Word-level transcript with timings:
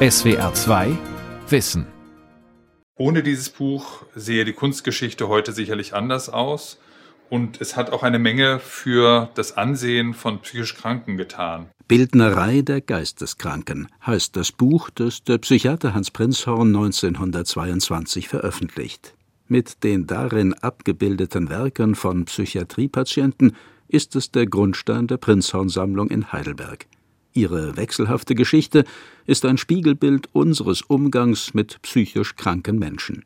SWR 0.00 0.54
2 0.54 0.96
Wissen. 1.48 1.84
Ohne 2.96 3.24
dieses 3.24 3.50
Buch 3.50 4.04
sehe 4.14 4.44
die 4.44 4.52
Kunstgeschichte 4.52 5.26
heute 5.26 5.50
sicherlich 5.50 5.92
anders 5.92 6.28
aus. 6.28 6.78
Und 7.30 7.60
es 7.60 7.74
hat 7.74 7.90
auch 7.90 8.04
eine 8.04 8.20
Menge 8.20 8.60
für 8.60 9.28
das 9.34 9.56
Ansehen 9.56 10.14
von 10.14 10.38
psychisch 10.38 10.76
Kranken 10.76 11.16
getan. 11.16 11.70
Bildnerei 11.88 12.62
der 12.62 12.80
Geisteskranken 12.80 13.88
heißt 14.06 14.36
das 14.36 14.52
Buch, 14.52 14.88
das 14.90 15.24
der 15.24 15.38
Psychiater 15.38 15.94
Hans 15.94 16.12
Prinzhorn 16.12 16.68
1922 16.68 18.28
veröffentlicht. 18.28 19.14
Mit 19.48 19.82
den 19.82 20.06
darin 20.06 20.54
abgebildeten 20.54 21.50
Werken 21.50 21.96
von 21.96 22.24
Psychiatriepatienten 22.26 23.56
ist 23.88 24.14
es 24.14 24.30
der 24.30 24.46
Grundstein 24.46 25.08
der 25.08 25.16
Prinzhorn-Sammlung 25.16 26.08
in 26.08 26.30
Heidelberg. 26.30 26.86
Ihre 27.38 27.76
wechselhafte 27.76 28.34
Geschichte 28.34 28.82
ist 29.24 29.44
ein 29.44 29.58
Spiegelbild 29.58 30.28
unseres 30.32 30.82
Umgangs 30.82 31.54
mit 31.54 31.80
psychisch 31.82 32.34
kranken 32.34 32.80
Menschen. 32.80 33.24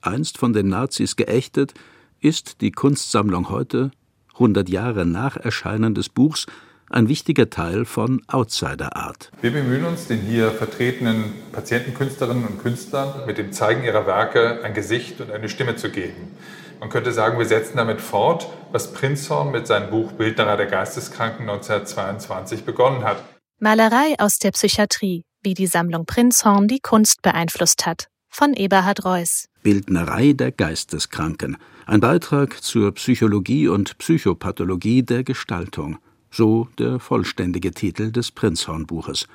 Einst 0.00 0.38
von 0.38 0.52
den 0.52 0.68
Nazis 0.68 1.16
geächtet, 1.16 1.74
ist 2.20 2.60
die 2.60 2.70
Kunstsammlung 2.70 3.48
heute, 3.48 3.90
100 4.34 4.68
Jahre 4.68 5.04
nach 5.04 5.36
Erscheinen 5.36 5.96
des 5.96 6.08
Buchs, 6.08 6.46
ein 6.90 7.08
wichtiger 7.08 7.50
Teil 7.50 7.86
von 7.86 8.22
Outsider 8.28 8.94
Art. 8.94 9.32
Wir 9.40 9.50
bemühen 9.50 9.84
uns, 9.84 10.06
den 10.06 10.20
hier 10.20 10.52
vertretenen 10.52 11.32
Patientenkünstlerinnen 11.50 12.46
und 12.46 12.62
Künstlern 12.62 13.26
mit 13.26 13.36
dem 13.36 13.50
Zeigen 13.50 13.82
ihrer 13.82 14.06
Werke 14.06 14.62
ein 14.62 14.74
Gesicht 14.74 15.20
und 15.20 15.32
eine 15.32 15.48
Stimme 15.48 15.74
zu 15.74 15.90
geben. 15.90 16.36
Man 16.78 16.88
könnte 16.88 17.10
sagen, 17.10 17.36
wir 17.36 17.46
setzen 17.46 17.78
damit 17.78 18.00
fort, 18.00 18.46
was 18.70 18.92
Prinzhorn 18.92 19.50
mit 19.50 19.66
seinem 19.66 19.90
Buch 19.90 20.12
Bildnerer 20.12 20.56
der 20.56 20.66
Geisteskranken 20.66 21.50
1922 21.50 22.62
begonnen 22.62 23.02
hat. 23.02 23.24
Malerei 23.62 24.14
aus 24.18 24.38
der 24.38 24.52
Psychiatrie, 24.52 25.22
wie 25.42 25.52
die 25.52 25.66
Sammlung 25.66 26.06
Prinzhorn 26.06 26.66
die 26.66 26.80
Kunst 26.80 27.20
beeinflusst 27.20 27.84
hat, 27.84 28.08
von 28.30 28.54
Eberhard 28.54 29.04
Reuss. 29.04 29.50
Bildnerei 29.62 30.32
der 30.32 30.50
Geisteskranken, 30.50 31.58
ein 31.84 32.00
Beitrag 32.00 32.62
zur 32.62 32.90
Psychologie 32.94 33.68
und 33.68 33.98
Psychopathologie 33.98 35.02
der 35.02 35.24
Gestaltung, 35.24 35.98
so 36.30 36.68
der 36.78 36.98
vollständige 37.00 37.72
Titel 37.72 38.10
des 38.10 38.30
Prinzhorn-Buches. 38.30 39.28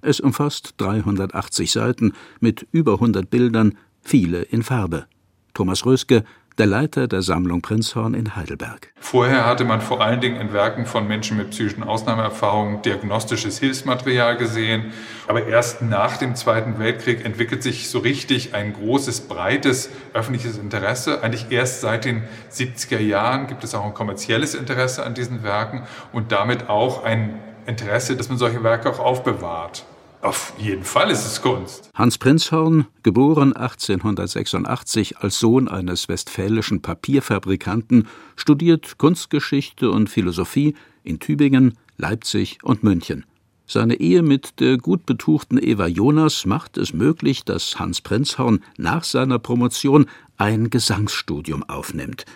Es 0.00 0.20
umfasst 0.20 0.74
380 0.76 1.72
Seiten 1.72 2.12
mit 2.38 2.64
über 2.70 2.94
100 2.94 3.28
Bildern, 3.28 3.76
viele 4.00 4.42
in 4.42 4.62
Farbe. 4.62 5.06
Thomas 5.54 5.84
Röske, 5.84 6.22
der 6.58 6.66
Leiter 6.66 7.08
der 7.08 7.22
Sammlung 7.22 7.62
Prinzhorn 7.62 8.14
in 8.14 8.36
Heidelberg. 8.36 8.92
Vorher 9.00 9.46
hatte 9.46 9.64
man 9.64 9.80
vor 9.80 10.00
allen 10.00 10.20
Dingen 10.20 10.40
in 10.40 10.52
Werken 10.52 10.86
von 10.86 11.06
Menschen 11.06 11.36
mit 11.36 11.50
psychischen 11.50 11.82
Ausnahmeerfahrungen 11.82 12.82
diagnostisches 12.82 13.58
Hilfsmaterial 13.58 14.36
gesehen. 14.36 14.92
Aber 15.28 15.46
erst 15.46 15.82
nach 15.82 16.16
dem 16.16 16.34
Zweiten 16.34 16.78
Weltkrieg 16.78 17.24
entwickelt 17.24 17.62
sich 17.62 17.88
so 17.88 17.98
richtig 17.98 18.54
ein 18.54 18.72
großes, 18.72 19.22
breites 19.22 19.90
öffentliches 20.14 20.58
Interesse. 20.58 21.22
Eigentlich 21.22 21.46
erst 21.50 21.80
seit 21.80 22.04
den 22.04 22.22
70er 22.50 22.98
Jahren 22.98 23.46
gibt 23.46 23.64
es 23.64 23.74
auch 23.74 23.84
ein 23.84 23.94
kommerzielles 23.94 24.54
Interesse 24.54 25.04
an 25.04 25.14
diesen 25.14 25.42
Werken 25.42 25.82
und 26.12 26.32
damit 26.32 26.68
auch 26.68 27.04
ein 27.04 27.38
Interesse, 27.66 28.16
dass 28.16 28.28
man 28.28 28.38
solche 28.38 28.62
Werke 28.62 28.90
auch 28.90 28.98
aufbewahrt. 28.98 29.84
Auf 30.22 30.52
jeden 30.56 30.84
Fall 30.84 31.10
ist 31.10 31.26
es 31.26 31.42
Kunst. 31.42 31.90
Hans 31.94 32.16
Prinzhorn, 32.16 32.86
geboren 33.02 33.54
1886 33.54 35.18
als 35.18 35.40
Sohn 35.40 35.66
eines 35.66 36.08
westfälischen 36.08 36.80
Papierfabrikanten, 36.80 38.06
studiert 38.36 38.98
Kunstgeschichte 38.98 39.90
und 39.90 40.08
Philosophie 40.08 40.76
in 41.02 41.18
Tübingen, 41.18 41.76
Leipzig 41.96 42.58
und 42.62 42.84
München. 42.84 43.26
Seine 43.66 43.96
Ehe 43.96 44.22
mit 44.22 44.60
der 44.60 44.78
gut 44.78 45.06
betuchten 45.06 45.58
Eva 45.60 45.88
Jonas 45.88 46.46
macht 46.46 46.78
es 46.78 46.92
möglich, 46.92 47.44
dass 47.44 47.80
Hans 47.80 48.00
Prinzhorn 48.00 48.62
nach 48.78 49.02
seiner 49.02 49.40
Promotion 49.40 50.06
ein 50.36 50.70
Gesangsstudium 50.70 51.64
aufnimmt. 51.64 52.26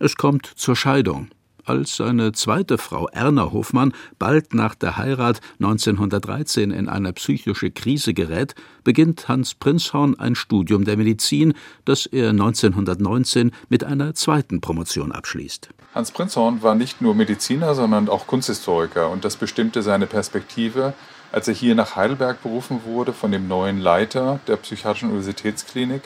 Es 0.00 0.16
kommt 0.16 0.46
zur 0.46 0.74
Scheidung 0.74 1.28
als 1.68 1.96
seine 1.96 2.32
zweite 2.32 2.78
Frau 2.78 3.08
Erna 3.08 3.52
Hofmann 3.52 3.92
bald 4.18 4.54
nach 4.54 4.74
der 4.74 4.96
Heirat 4.96 5.40
1913 5.60 6.70
in 6.70 6.88
eine 6.88 7.12
psychische 7.12 7.70
Krise 7.70 8.14
gerät, 8.14 8.54
beginnt 8.84 9.28
Hans 9.28 9.54
Prinzhorn 9.54 10.18
ein 10.18 10.34
Studium 10.34 10.84
der 10.84 10.96
Medizin, 10.96 11.54
das 11.84 12.06
er 12.06 12.30
1919 12.30 13.52
mit 13.68 13.84
einer 13.84 14.14
zweiten 14.14 14.60
Promotion 14.60 15.12
abschließt. 15.12 15.68
Hans 15.94 16.10
Prinzhorn 16.12 16.62
war 16.62 16.74
nicht 16.74 17.00
nur 17.00 17.14
Mediziner, 17.14 17.74
sondern 17.74 18.08
auch 18.08 18.26
Kunsthistoriker 18.26 19.10
und 19.10 19.24
das 19.24 19.36
bestimmte 19.36 19.82
seine 19.82 20.06
Perspektive, 20.06 20.94
als 21.32 21.48
er 21.48 21.54
hier 21.54 21.74
nach 21.74 21.96
Heidelberg 21.96 22.42
berufen 22.42 22.82
wurde 22.84 23.12
von 23.12 23.32
dem 23.32 23.48
neuen 23.48 23.80
Leiter 23.80 24.40
der 24.46 24.56
Psychiatrischen 24.56 25.10
Universitätsklinik, 25.10 26.02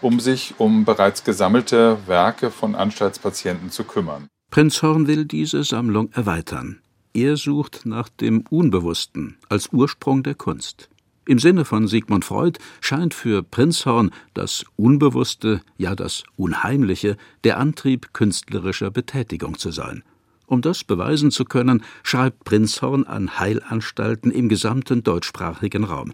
um 0.00 0.20
sich 0.20 0.54
um 0.58 0.84
bereits 0.84 1.24
gesammelte 1.24 1.98
Werke 2.06 2.50
von 2.50 2.74
Anstaltspatienten 2.74 3.70
zu 3.70 3.84
kümmern. 3.84 4.28
Prinzhorn 4.52 5.06
will 5.06 5.24
diese 5.24 5.64
Sammlung 5.64 6.12
erweitern. 6.12 6.80
Er 7.14 7.38
sucht 7.38 7.86
nach 7.86 8.10
dem 8.10 8.44
Unbewussten 8.50 9.38
als 9.48 9.72
Ursprung 9.72 10.22
der 10.22 10.34
Kunst. 10.34 10.90
Im 11.24 11.38
Sinne 11.38 11.64
von 11.64 11.88
Sigmund 11.88 12.26
Freud 12.26 12.58
scheint 12.82 13.14
für 13.14 13.42
Prinzhorn 13.42 14.10
das 14.34 14.66
Unbewusste, 14.76 15.62
ja 15.78 15.94
das 15.96 16.24
Unheimliche, 16.36 17.16
der 17.44 17.56
Antrieb 17.56 18.12
künstlerischer 18.12 18.90
Betätigung 18.90 19.56
zu 19.56 19.70
sein. 19.70 20.04
Um 20.44 20.60
das 20.60 20.84
beweisen 20.84 21.30
zu 21.30 21.46
können, 21.46 21.82
schreibt 22.02 22.44
Prinzhorn 22.44 23.04
an 23.04 23.38
Heilanstalten 23.38 24.30
im 24.30 24.50
gesamten 24.50 25.02
deutschsprachigen 25.02 25.84
Raum. 25.84 26.12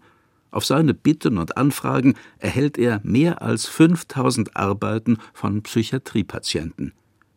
Auf 0.52 0.64
seine 0.64 0.94
Bitten 0.94 1.38
und 1.38 1.56
Anfragen 1.56 2.14
erhält 2.38 2.78
er 2.78 3.00
mehr 3.02 3.42
als 3.42 3.66
5000 3.66 4.56
Arbeiten 4.56 5.18
von 5.34 5.64
Psychiatriepatienten. 5.64 6.92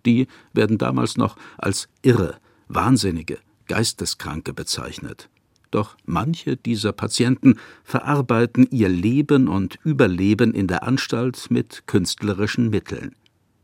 Die 0.06 0.28
werden 0.54 0.78
damals 0.78 1.18
noch 1.18 1.36
als 1.58 1.88
Irre, 2.02 2.38
Wahnsinnige, 2.68 3.40
Geisteskranke 3.68 4.54
bezeichnet. 4.54 5.30
Doch 5.72 5.96
manche 6.06 6.58
dieser 6.58 6.92
Patienten 6.92 7.56
verarbeiten 7.84 8.68
ihr 8.72 8.90
Leben 8.90 9.48
und 9.48 9.78
Überleben 9.84 10.54
in 10.54 10.68
der 10.68 10.84
Anstalt 10.84 11.50
mit 11.50 11.88
künstlerischen 11.88 12.70
Mitteln. 12.70 13.16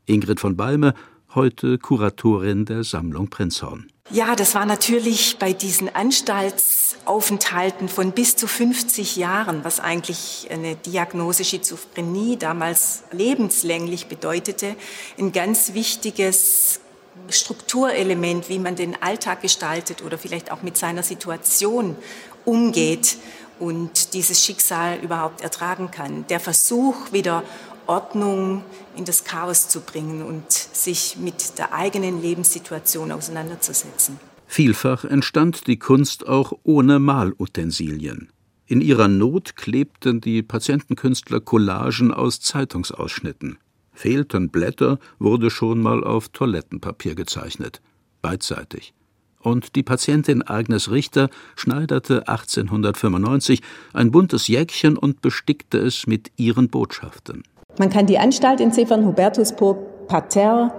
Ingrid 0.06 0.40
von 0.40 0.56
Balme 0.56 0.94
heute 1.36 1.78
Kuratorin 1.78 2.64
der 2.64 2.86
Sammlung 2.86 3.30
Prinzhorn. 3.30 3.88
Ja, 4.10 4.38
das 4.38 4.56
war 4.56 4.66
natürlich 4.66 5.38
bei 5.38 5.52
diesen 5.52 5.94
Anstaltsaufenthalten 5.94 7.90
von 7.90 8.14
bis 8.14 8.38
zu 8.38 8.48
50 8.48 9.18
Jahren, 9.18 9.66
was 9.66 9.82
eigentlich 9.82 10.48
eine 10.50 10.78
Diagnose 10.78 11.44
Schizophrenie 11.44 12.38
damals 12.38 13.04
lebenslänglich 13.12 14.08
bedeutete, 14.08 14.78
ein 15.20 15.34
ganz 15.34 15.74
wichtiges 15.74 16.80
Strukturelement, 17.28 18.48
wie 18.48 18.60
man 18.60 18.78
den 18.78 18.96
Alltag 19.02 19.42
gestaltet 19.42 20.02
oder 20.02 20.18
vielleicht 20.18 20.54
auch 20.54 20.62
mit 20.62 20.78
seiner 20.78 21.04
Situation 21.04 21.98
umgeht 22.46 23.18
und 23.60 24.14
dieses 24.14 24.46
Schicksal 24.46 25.00
überhaupt 25.00 25.42
ertragen 25.42 25.92
kann. 25.92 26.26
Der 26.28 26.40
Versuch, 26.40 27.12
wieder 27.12 27.44
Ordnung 27.88 28.64
in 28.96 29.06
das 29.06 29.24
Chaos 29.24 29.70
zu 29.70 29.82
bringen 29.82 30.22
und 30.24 30.52
sich 30.52 31.18
mit 31.18 31.58
der 31.58 31.74
eigenen 31.74 32.22
Lebenssituation 32.22 33.12
auseinanderzusetzen. 33.12 34.20
Vielfach 34.48 35.04
entstand 35.04 35.68
die 35.68 35.78
Kunst 35.78 36.28
auch 36.28 36.54
ohne 36.64 37.00
Malutensilien. 37.00 38.30
In 38.66 38.82
ihrer 38.82 39.08
Not 39.08 39.56
klebten 39.56 40.20
die 40.22 40.44
Patientenkünstler 40.44 41.40
Collagen 41.40 42.14
aus 42.14 42.40
Zeitungsausschnitten. 42.42 43.58
Fehlten 43.94 44.50
Blätter, 44.50 45.00
wurde 45.20 45.50
schon 45.50 45.82
mal 45.82 46.04
auf 46.04 46.30
Toilettenpapier 46.30 47.16
gezeichnet. 47.16 47.82
Beidseitig. 48.22 48.94
Und 49.40 49.76
die 49.76 49.84
Patientin 49.84 50.42
Agnes 50.42 50.92
Richter 50.92 51.30
schneiderte 51.56 52.28
1895 52.28 53.62
ein 53.94 54.12
buntes 54.12 54.48
Jäckchen 54.48 54.98
und 54.98 55.22
bestickte 55.22 55.78
es 55.78 56.06
mit 56.06 56.32
ihren 56.36 56.70
Botschaften. 56.70 57.44
Man 57.78 57.90
kann 57.90 58.08
die 58.08 58.18
Anstalt 58.18 58.60
entziffern, 58.60 59.06
Hubertusburg, 59.06 60.08
Parterre, 60.08 60.72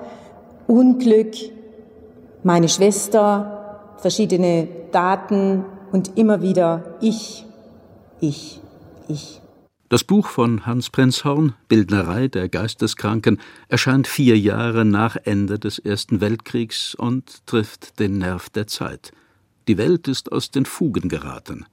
Unglück, 0.67 1.35
meine 2.43 2.69
Schwester, 2.69 3.95
verschiedene 3.99 4.69
Daten 4.93 5.65
und 5.93 6.17
immer 6.17 6.43
wieder 6.43 6.97
ich, 7.01 7.45
ich, 8.21 8.61
ich. 9.09 9.41
Das 9.89 10.05
Buch 10.05 10.27
von 10.27 10.67
Hans 10.67 10.91
Prinzhorn, 10.91 11.55
Bildnerei 11.69 12.29
der 12.29 12.49
Geisteskranken, 12.49 13.41
erscheint 13.69 14.07
vier 14.07 14.39
Jahre 14.39 14.85
nach 14.85 15.17
Ende 15.25 15.59
des 15.59 15.79
Ersten 15.79 16.21
Weltkriegs 16.21 16.95
und 16.95 17.47
trifft 17.47 17.99
den 17.99 18.19
Nerv 18.19 18.51
der 18.51 18.67
Zeit. 18.67 19.13
Die 19.67 19.79
Welt 19.79 20.07
ist 20.09 20.31
aus 20.31 20.51
den 20.51 20.67
Fugen 20.67 21.09
geraten. 21.09 21.65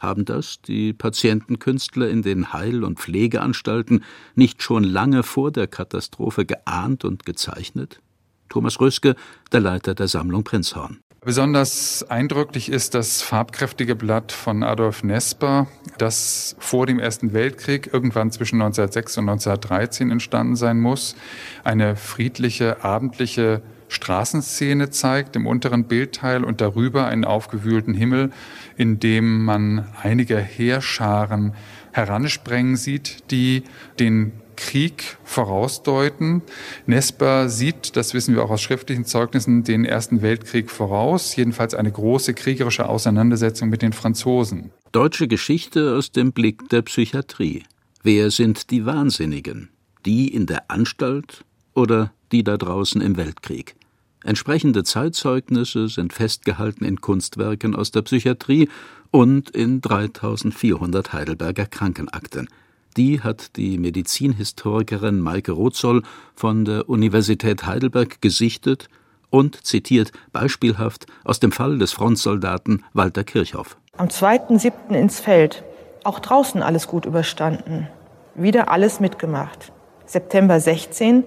Haben 0.00 0.24
das 0.24 0.62
die 0.62 0.94
Patientenkünstler 0.94 2.08
in 2.08 2.22
den 2.22 2.54
Heil- 2.54 2.84
und 2.84 2.98
Pflegeanstalten 2.98 4.02
nicht 4.34 4.62
schon 4.62 4.82
lange 4.82 5.22
vor 5.22 5.52
der 5.52 5.66
Katastrophe 5.66 6.46
geahnt 6.46 7.04
und 7.04 7.26
gezeichnet? 7.26 8.00
Thomas 8.48 8.80
Röske, 8.80 9.14
der 9.52 9.60
Leiter 9.60 9.94
der 9.94 10.08
Sammlung 10.08 10.42
Prinzhorn. 10.42 11.00
Besonders 11.22 12.02
eindrücklich 12.08 12.70
ist 12.70 12.94
das 12.94 13.20
farbkräftige 13.20 13.94
Blatt 13.94 14.32
von 14.32 14.62
Adolf 14.62 15.04
Nesper, 15.04 15.66
das 15.98 16.56
vor 16.58 16.86
dem 16.86 16.98
Ersten 16.98 17.34
Weltkrieg 17.34 17.92
irgendwann 17.92 18.32
zwischen 18.32 18.56
1906 18.62 19.18
und 19.18 19.28
1913 19.28 20.10
entstanden 20.10 20.56
sein 20.56 20.80
muss. 20.80 21.14
Eine 21.62 21.94
friedliche, 21.94 22.82
abendliche 22.84 23.60
Straßenszene 23.90 24.90
zeigt 24.90 25.36
im 25.36 25.46
unteren 25.46 25.84
Bildteil 25.84 26.44
und 26.44 26.60
darüber 26.60 27.06
einen 27.06 27.24
aufgewühlten 27.24 27.92
Himmel, 27.92 28.30
in 28.76 29.00
dem 29.00 29.44
man 29.44 29.86
einige 30.02 30.38
Heerscharen 30.38 31.54
heransprengen 31.92 32.76
sieht, 32.76 33.30
die 33.30 33.64
den 33.98 34.32
Krieg 34.60 35.16
vorausdeuten. 35.24 36.42
Nesper 36.86 37.48
sieht, 37.48 37.96
das 37.96 38.14
wissen 38.14 38.34
wir 38.34 38.44
auch 38.44 38.50
aus 38.50 38.60
schriftlichen 38.60 39.06
Zeugnissen, 39.06 39.64
den 39.64 39.84
Ersten 39.84 40.22
Weltkrieg 40.22 40.70
voraus, 40.70 41.34
jedenfalls 41.34 41.74
eine 41.74 41.90
große 41.90 42.34
kriegerische 42.34 42.88
Auseinandersetzung 42.88 43.70
mit 43.70 43.82
den 43.82 43.92
Franzosen. 43.92 44.70
Deutsche 44.92 45.28
Geschichte 45.28 45.96
aus 45.96 46.12
dem 46.12 46.32
Blick 46.32 46.68
der 46.68 46.82
Psychiatrie. 46.82 47.64
Wer 48.02 48.30
sind 48.30 48.70
die 48.70 48.86
Wahnsinnigen? 48.86 49.70
Die 50.06 50.28
in 50.28 50.46
der 50.46 50.70
Anstalt 50.70 51.44
oder 51.74 52.12
die 52.30 52.44
da 52.44 52.56
draußen 52.56 53.00
im 53.00 53.16
Weltkrieg? 53.16 53.74
Entsprechende 54.22 54.84
Zeitzeugnisse 54.84 55.88
sind 55.88 56.12
festgehalten 56.12 56.84
in 56.84 57.00
Kunstwerken 57.00 57.74
aus 57.74 57.90
der 57.90 58.02
Psychiatrie 58.02 58.68
und 59.10 59.50
in 59.50 59.80
3400 59.80 61.12
Heidelberger 61.12 61.66
Krankenakten. 61.66 62.48
Die 62.96 63.22
hat 63.22 63.56
die 63.56 63.78
Medizinhistorikerin 63.78 65.20
Maike 65.20 65.52
Rotzoll 65.52 66.02
von 66.34 66.64
der 66.64 66.88
Universität 66.88 67.64
Heidelberg 67.64 68.20
gesichtet 68.20 68.88
und 69.30 69.64
zitiert 69.64 70.12
beispielhaft 70.32 71.06
aus 71.24 71.40
dem 71.40 71.52
Fall 71.52 71.78
des 71.78 71.92
Frontsoldaten 71.92 72.84
Walter 72.92 73.24
Kirchhoff. 73.24 73.76
Am 73.96 74.08
2.7. 74.08 74.94
ins 74.94 75.20
Feld. 75.20 75.62
Auch 76.04 76.18
draußen 76.18 76.62
alles 76.62 76.88
gut 76.88 77.06
überstanden. 77.06 77.88
Wieder 78.34 78.70
alles 78.70 79.00
mitgemacht. 79.00 79.72
September 80.04 80.58
16. 80.58 81.24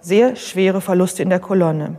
Sehr 0.00 0.36
schwere 0.36 0.80
Verluste 0.80 1.22
in 1.22 1.30
der 1.30 1.40
Kolonne. 1.40 1.96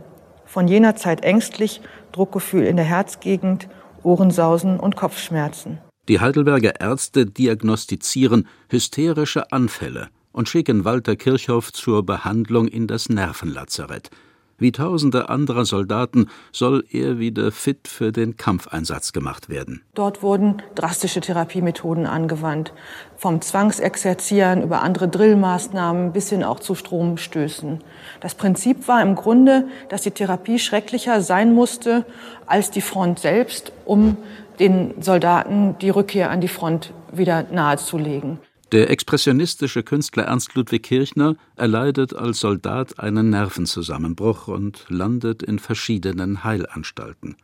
Von 0.48 0.66
jener 0.66 0.96
Zeit 0.96 1.22
ängstlich, 1.24 1.82
Druckgefühl 2.12 2.64
in 2.64 2.76
der 2.76 2.86
Herzgegend, 2.86 3.68
Ohrensausen 4.02 4.80
und 4.80 4.96
Kopfschmerzen. 4.96 5.78
Die 6.08 6.20
Heidelberger 6.20 6.80
Ärzte 6.80 7.26
diagnostizieren 7.26 8.48
hysterische 8.70 9.52
Anfälle 9.52 10.08
und 10.32 10.48
schicken 10.48 10.86
Walter 10.86 11.16
Kirchhoff 11.16 11.70
zur 11.70 12.06
Behandlung 12.06 12.66
in 12.66 12.86
das 12.86 13.10
Nervenlazarett. 13.10 14.08
Wie 14.58 14.72
tausende 14.72 15.28
anderer 15.28 15.64
Soldaten 15.64 16.28
soll 16.50 16.84
er 16.90 17.20
wieder 17.20 17.52
fit 17.52 17.86
für 17.86 18.10
den 18.10 18.36
Kampfeinsatz 18.36 19.12
gemacht 19.12 19.48
werden. 19.48 19.82
Dort 19.94 20.20
wurden 20.20 20.62
drastische 20.74 21.20
Therapiemethoden 21.20 22.06
angewandt, 22.06 22.72
vom 23.16 23.40
Zwangsexerzieren 23.40 24.64
über 24.64 24.82
andere 24.82 25.06
Drillmaßnahmen 25.08 26.12
bis 26.12 26.30
hin 26.30 26.42
auch 26.42 26.58
zu 26.58 26.74
Stromstößen. 26.74 27.78
Das 28.20 28.34
Prinzip 28.34 28.88
war 28.88 29.00
im 29.00 29.14
Grunde, 29.14 29.68
dass 29.90 30.02
die 30.02 30.10
Therapie 30.10 30.58
schrecklicher 30.58 31.20
sein 31.20 31.54
musste 31.54 32.04
als 32.46 32.72
die 32.72 32.80
Front 32.80 33.20
selbst, 33.20 33.70
um 33.84 34.16
den 34.58 35.00
Soldaten 35.00 35.76
die 35.78 35.90
Rückkehr 35.90 36.30
an 36.30 36.40
die 36.40 36.48
Front 36.48 36.92
wieder 37.12 37.44
nahezulegen. 37.44 38.40
Der 38.70 38.90
expressionistische 38.90 39.82
Künstler 39.82 40.24
Ernst 40.24 40.54
Ludwig 40.54 40.82
Kirchner 40.82 41.36
erleidet 41.56 42.14
als 42.14 42.40
Soldat 42.40 42.98
einen 42.98 43.30
Nervenzusammenbruch 43.30 44.46
und 44.46 44.84
landet 44.90 45.42
in 45.42 45.58
verschiedenen 45.58 46.44
Heilanstalten. 46.44 47.36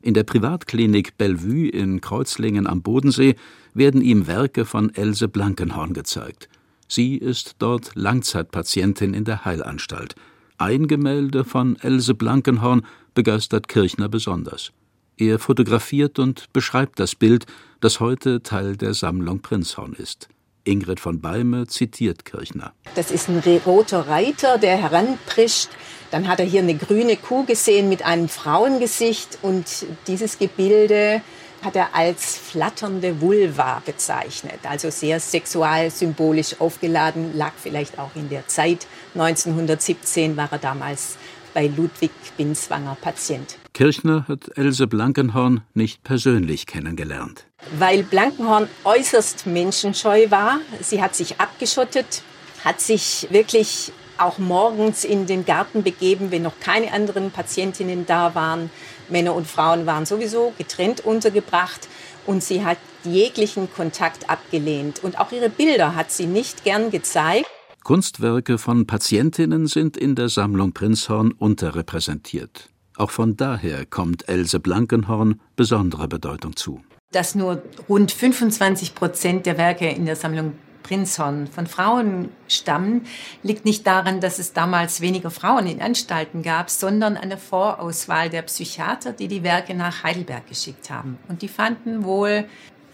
In 0.00 0.14
der 0.14 0.24
Privatklinik 0.24 1.16
Bellevue 1.16 1.68
in 1.68 2.00
Kreuzlingen 2.00 2.66
am 2.66 2.82
Bodensee 2.82 3.36
werden 3.74 4.00
ihm 4.00 4.26
Werke 4.26 4.64
von 4.64 4.92
Else 4.92 5.28
Blankenhorn 5.28 5.92
gezeigt. 5.92 6.48
Sie 6.88 7.14
ist 7.14 7.54
dort 7.60 7.92
Langzeitpatientin 7.94 9.14
in 9.14 9.24
der 9.24 9.44
Heilanstalt. 9.44 10.16
Ein 10.58 10.88
Gemälde 10.88 11.44
von 11.44 11.76
Else 11.76 12.14
Blankenhorn 12.14 12.84
begeistert 13.14 13.68
Kirchner 13.68 14.08
besonders. 14.08 14.72
Er 15.16 15.38
fotografiert 15.38 16.18
und 16.18 16.52
beschreibt 16.52 16.98
das 16.98 17.14
Bild, 17.14 17.46
das 17.78 18.00
heute 18.00 18.42
Teil 18.42 18.76
der 18.76 18.94
Sammlung 18.94 19.42
Prinzhorn 19.42 19.92
ist. 19.92 20.28
Ingrid 20.64 21.00
von 21.00 21.20
Beime 21.20 21.66
zitiert 21.66 22.24
Kirchner. 22.24 22.72
Das 22.94 23.10
ist 23.10 23.28
ein 23.28 23.42
roter 23.66 24.06
Reiter, 24.08 24.58
der 24.58 24.76
heranprischt. 24.76 25.68
Dann 26.10 26.28
hat 26.28 26.40
er 26.40 26.46
hier 26.46 26.60
eine 26.60 26.74
grüne 26.74 27.16
Kuh 27.16 27.44
gesehen 27.44 27.88
mit 27.88 28.04
einem 28.04 28.28
Frauengesicht 28.28 29.38
und 29.42 29.86
dieses 30.06 30.38
Gebilde 30.38 31.22
hat 31.62 31.76
er 31.76 31.94
als 31.94 32.36
flatternde 32.36 33.20
Vulva 33.20 33.82
bezeichnet. 33.84 34.58
Also 34.64 34.90
sehr 34.90 35.20
sexualsymbolisch 35.20 36.60
aufgeladen, 36.60 37.36
lag 37.36 37.52
vielleicht 37.56 37.98
auch 37.98 38.10
in 38.14 38.28
der 38.28 38.46
Zeit. 38.48 38.86
1917 39.14 40.36
war 40.36 40.48
er 40.50 40.58
damals 40.58 41.16
bei 41.54 41.66
Ludwig 41.66 42.10
Binswanger 42.36 42.96
Patient. 43.00 43.58
Kirchner 43.74 44.26
hat 44.28 44.56
Else 44.56 44.86
Blankenhorn 44.86 45.62
nicht 45.74 46.02
persönlich 46.02 46.66
kennengelernt. 46.66 47.46
Weil 47.78 48.02
Blankenhorn 48.02 48.68
äußerst 48.84 49.46
menschenscheu 49.46 50.30
war. 50.30 50.60
Sie 50.80 51.02
hat 51.02 51.14
sich 51.14 51.40
abgeschottet, 51.40 52.22
hat 52.64 52.80
sich 52.80 53.28
wirklich 53.30 53.92
auch 54.18 54.38
morgens 54.38 55.04
in 55.04 55.26
den 55.26 55.44
Garten 55.44 55.82
begeben, 55.82 56.30
wenn 56.30 56.42
noch 56.42 56.58
keine 56.60 56.92
anderen 56.92 57.30
Patientinnen 57.30 58.06
da 58.06 58.34
waren. 58.34 58.70
Männer 59.08 59.34
und 59.34 59.46
Frauen 59.46 59.86
waren 59.86 60.06
sowieso 60.06 60.52
getrennt 60.58 61.04
untergebracht 61.04 61.88
und 62.26 62.42
sie 62.42 62.64
hat 62.64 62.78
jeglichen 63.04 63.72
Kontakt 63.72 64.30
abgelehnt. 64.30 65.02
Und 65.02 65.18
auch 65.18 65.32
ihre 65.32 65.48
Bilder 65.48 65.94
hat 65.94 66.12
sie 66.12 66.26
nicht 66.26 66.64
gern 66.64 66.90
gezeigt. 66.90 67.46
Kunstwerke 67.84 68.58
von 68.58 68.86
Patientinnen 68.86 69.66
sind 69.66 69.96
in 69.96 70.14
der 70.14 70.28
Sammlung 70.28 70.72
Prinzhorn 70.72 71.32
unterrepräsentiert. 71.32 72.68
Auch 72.96 73.10
von 73.10 73.36
daher 73.36 73.86
kommt 73.86 74.28
Else 74.28 74.60
Blankenhorn 74.60 75.40
besondere 75.56 76.06
Bedeutung 76.06 76.54
zu. 76.54 76.80
Dass 77.10 77.34
nur 77.34 77.62
rund 77.88 78.12
25 78.12 78.94
Prozent 78.94 79.46
der 79.46 79.58
Werke 79.58 79.88
in 79.88 80.06
der 80.06 80.14
Sammlung 80.14 80.54
Prinzhorn 80.84 81.48
von 81.48 81.66
Frauen 81.66 82.28
stammen, 82.48 83.02
liegt 83.42 83.64
nicht 83.64 83.86
daran, 83.86 84.20
dass 84.20 84.38
es 84.38 84.52
damals 84.52 85.00
weniger 85.00 85.30
Frauen 85.30 85.66
in 85.66 85.80
Anstalten 85.80 86.42
gab, 86.42 86.70
sondern 86.70 87.16
an 87.16 87.30
der 87.30 87.38
Vorauswahl 87.38 88.30
der 88.30 88.42
Psychiater, 88.42 89.12
die 89.12 89.28
die 89.28 89.42
Werke 89.42 89.74
nach 89.74 90.04
Heidelberg 90.04 90.48
geschickt 90.48 90.90
haben. 90.90 91.18
Und 91.28 91.42
die 91.42 91.48
fanden 91.48 92.04
wohl 92.04 92.44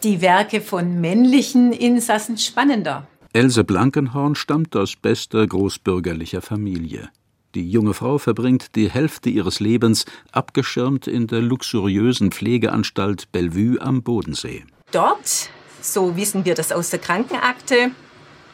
die 0.03 0.21
Werke 0.21 0.61
von 0.61 1.01
männlichen 1.01 1.73
Insassen 1.73 2.39
spannender. 2.39 3.07
Else 3.39 3.63
Blankenhorn 3.63 4.35
stammt 4.35 4.75
aus 4.75 4.97
bester 4.97 5.47
großbürgerlicher 5.47 6.43
Familie. 6.43 7.09
Die 7.55 7.71
junge 7.71 7.95
Frau 7.95 8.19
verbringt 8.19 8.75
die 8.75 8.91
Hälfte 8.91 9.31
ihres 9.31 9.61
Lebens 9.61 10.07
abgeschirmt 10.33 11.07
in 11.07 11.29
der 11.29 11.41
luxuriösen 11.41 12.33
Pflegeanstalt 12.33 13.31
Bellevue 13.31 13.81
am 13.81 14.03
Bodensee. 14.03 14.65
Dort, 14.91 15.51
so 15.81 16.17
wissen 16.17 16.47
wir 16.47 16.57
das 16.57 16.73
aus 16.73 16.91
der 16.91 16.99
Krankenakte, 16.99 17.93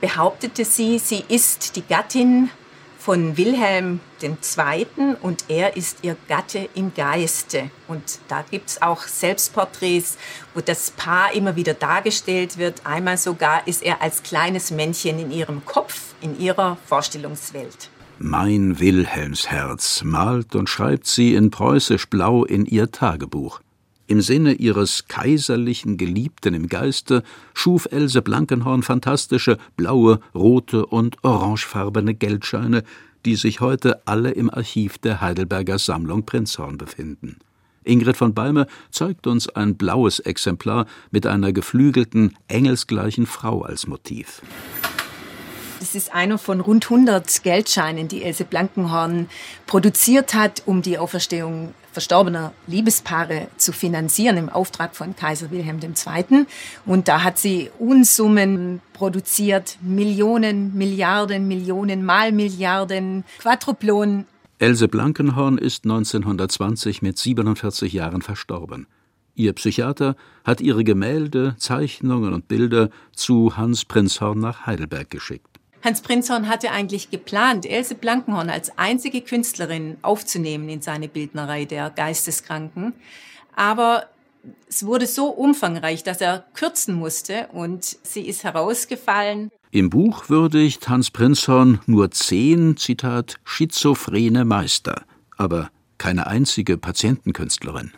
behauptete 0.02 0.66
sie, 0.66 0.98
sie 0.98 1.24
ist 1.28 1.76
die 1.76 1.82
Gattin 1.88 2.50
von 3.04 3.36
Wilhelm 3.36 4.00
II. 4.22 4.86
und 5.20 5.44
er 5.48 5.76
ist 5.76 5.98
ihr 6.00 6.16
Gatte 6.26 6.70
im 6.74 6.94
Geiste. 6.94 7.68
Und 7.86 8.18
da 8.28 8.42
gibt 8.50 8.70
es 8.70 8.80
auch 8.80 9.02
Selbstporträts, 9.02 10.16
wo 10.54 10.62
das 10.62 10.90
Paar 10.90 11.34
immer 11.34 11.54
wieder 11.54 11.74
dargestellt 11.74 12.56
wird. 12.56 12.86
Einmal 12.86 13.18
sogar 13.18 13.68
ist 13.68 13.82
er 13.82 14.00
als 14.00 14.22
kleines 14.22 14.70
Männchen 14.70 15.18
in 15.18 15.30
ihrem 15.30 15.66
Kopf, 15.66 16.14
in 16.22 16.40
ihrer 16.40 16.78
Vorstellungswelt. 16.86 17.90
Mein 18.18 18.80
Wilhelmsherz 18.80 20.02
malt 20.02 20.54
und 20.54 20.70
schreibt 20.70 21.06
sie 21.06 21.34
in 21.34 21.50
preußisch 21.50 22.08
Blau 22.08 22.44
in 22.44 22.64
ihr 22.64 22.90
Tagebuch. 22.90 23.60
Im 24.06 24.20
Sinne 24.20 24.52
ihres 24.52 25.08
kaiserlichen 25.08 25.96
Geliebten 25.96 26.52
im 26.52 26.68
Geiste 26.68 27.22
schuf 27.54 27.88
Else 27.90 28.20
Blankenhorn 28.20 28.82
fantastische 28.82 29.56
blaue, 29.76 30.20
rote 30.34 30.84
und 30.84 31.16
orangefarbene 31.24 32.14
Geldscheine, 32.14 32.82
die 33.24 33.36
sich 33.36 33.60
heute 33.60 34.06
alle 34.06 34.32
im 34.32 34.50
Archiv 34.50 34.98
der 34.98 35.22
Heidelberger 35.22 35.78
Sammlung 35.78 36.26
Prinzhorn 36.26 36.76
befinden. 36.76 37.38
Ingrid 37.82 38.16
von 38.16 38.34
Beime 38.34 38.66
zeigt 38.90 39.26
uns 39.26 39.48
ein 39.48 39.76
blaues 39.76 40.18
Exemplar 40.18 40.86
mit 41.10 41.26
einer 41.26 41.52
geflügelten, 41.52 42.36
engelsgleichen 42.48 43.26
Frau 43.26 43.62
als 43.62 43.86
Motiv. 43.86 44.42
Das 45.80 45.94
ist 45.94 46.14
einer 46.14 46.38
von 46.38 46.60
rund 46.60 46.84
100 46.84 47.42
Geldscheinen, 47.42 48.08
die 48.08 48.22
Else 48.22 48.44
Blankenhorn 48.44 49.28
produziert 49.66 50.34
hat, 50.34 50.62
um 50.66 50.82
die 50.82 50.98
Auferstehung 50.98 51.74
verstorbener 51.92 52.52
Liebespaare 52.66 53.48
zu 53.56 53.72
finanzieren 53.72 54.36
im 54.36 54.48
Auftrag 54.48 54.96
von 54.96 55.14
Kaiser 55.16 55.50
Wilhelm 55.50 55.78
II. 55.80 56.46
Und 56.84 57.08
da 57.08 57.22
hat 57.22 57.38
sie 57.38 57.70
Unsummen 57.78 58.80
produziert, 58.92 59.78
Millionen, 59.80 60.74
Milliarden, 60.76 61.48
Millionen, 61.48 62.04
mal 62.04 62.32
Milliarden, 62.32 63.24
Quadruplonen. 63.38 64.26
Else 64.58 64.88
Blankenhorn 64.88 65.58
ist 65.58 65.84
1920 65.84 67.02
mit 67.02 67.18
47 67.18 67.92
Jahren 67.92 68.22
verstorben. 68.22 68.86
Ihr 69.36 69.52
Psychiater 69.52 70.16
hat 70.44 70.60
ihre 70.60 70.84
Gemälde, 70.84 71.56
Zeichnungen 71.58 72.32
und 72.32 72.46
Bilder 72.46 72.90
zu 73.12 73.56
Hans 73.56 73.84
Prinzhorn 73.84 74.38
nach 74.38 74.66
Heidelberg 74.66 75.10
geschickt. 75.10 75.53
Hans 75.84 76.00
Prinzhorn 76.00 76.48
hatte 76.48 76.70
eigentlich 76.70 77.10
geplant, 77.10 77.66
Else 77.66 77.94
Blankenhorn 77.94 78.48
als 78.48 78.78
einzige 78.78 79.20
Künstlerin 79.20 79.98
aufzunehmen 80.00 80.70
in 80.70 80.80
seine 80.80 81.08
Bildnerei 81.08 81.66
der 81.66 81.90
Geisteskranken. 81.90 82.94
Aber 83.54 84.06
es 84.66 84.86
wurde 84.86 85.06
so 85.06 85.26
umfangreich, 85.26 86.02
dass 86.02 86.22
er 86.22 86.46
kürzen 86.54 86.94
musste 86.94 87.48
und 87.52 87.84
sie 88.02 88.22
ist 88.22 88.44
herausgefallen. 88.44 89.50
Im 89.72 89.90
Buch 89.90 90.30
würdigt 90.30 90.88
Hans 90.88 91.10
Prinzhorn 91.10 91.80
nur 91.84 92.10
zehn, 92.10 92.78
Zitat, 92.78 93.36
schizophrene 93.44 94.46
Meister, 94.46 95.02
aber 95.36 95.70
keine 95.98 96.26
einzige 96.26 96.78
Patientenkünstlerin. 96.78 97.92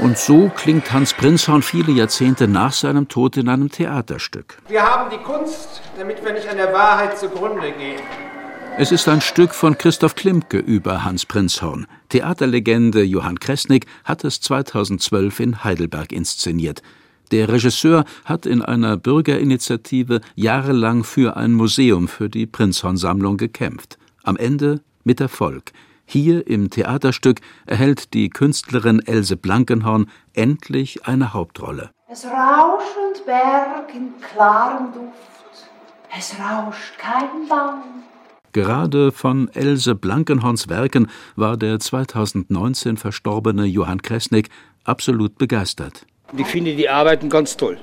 Und 0.00 0.18
so 0.18 0.50
klingt 0.54 0.92
Hans 0.92 1.14
Prinzhorn 1.14 1.62
viele 1.62 1.90
Jahrzehnte 1.90 2.46
nach 2.46 2.72
seinem 2.72 3.08
Tod 3.08 3.38
in 3.38 3.48
einem 3.48 3.70
Theaterstück. 3.70 4.58
Wir 4.68 4.82
haben 4.82 5.10
die 5.10 5.22
Kunst, 5.22 5.80
damit 5.98 6.22
wir 6.22 6.34
nicht 6.34 6.48
an 6.48 6.58
der 6.58 6.72
Wahrheit 6.72 7.18
zugrunde 7.18 7.72
gehen. 7.72 8.00
Es 8.78 8.92
ist 8.92 9.08
ein 9.08 9.22
Stück 9.22 9.54
von 9.54 9.78
Christoph 9.78 10.14
Klimke 10.14 10.58
über 10.58 11.02
Hans 11.02 11.24
Prinzhorn. 11.24 11.86
Theaterlegende 12.10 13.02
Johann 13.02 13.40
Kresnik 13.40 13.86
hat 14.04 14.22
es 14.24 14.42
2012 14.42 15.40
in 15.40 15.64
Heidelberg 15.64 16.12
inszeniert. 16.12 16.82
Der 17.30 17.48
Regisseur 17.48 18.04
hat 18.26 18.44
in 18.44 18.60
einer 18.60 18.98
Bürgerinitiative 18.98 20.20
jahrelang 20.34 21.04
für 21.04 21.38
ein 21.38 21.54
Museum 21.54 22.06
für 22.06 22.28
die 22.28 22.46
Prinzhorn-Sammlung 22.46 23.38
gekämpft. 23.38 23.96
Am 24.24 24.36
Ende 24.36 24.82
mit 25.04 25.22
Erfolg. 25.22 25.72
Hier 26.08 26.46
im 26.46 26.70
Theaterstück 26.70 27.40
erhält 27.66 28.14
die 28.14 28.30
Künstlerin 28.30 29.00
Else 29.04 29.36
Blankenhorn 29.36 30.06
endlich 30.34 31.04
eine 31.06 31.34
Hauptrolle. 31.34 31.90
Es 32.08 32.24
rauschend 32.24 33.26
Berg 33.26 33.92
in 33.92 34.12
klarem 34.20 34.92
Duft, 34.92 35.68
es 36.16 36.34
rauscht 36.38 36.96
kein 36.96 37.48
Baum. 37.48 38.04
Gerade 38.52 39.10
von 39.10 39.50
Else 39.52 39.96
Blankenhorns 39.96 40.68
Werken 40.68 41.08
war 41.34 41.56
der 41.56 41.80
2019 41.80 42.96
verstorbene 42.96 43.64
Johann 43.64 44.00
Kresnik 44.00 44.48
absolut 44.84 45.36
begeistert. 45.36 46.06
Ich 46.36 46.46
finde 46.46 46.76
die 46.76 46.88
Arbeiten 46.88 47.28
ganz 47.28 47.56
toll. 47.56 47.78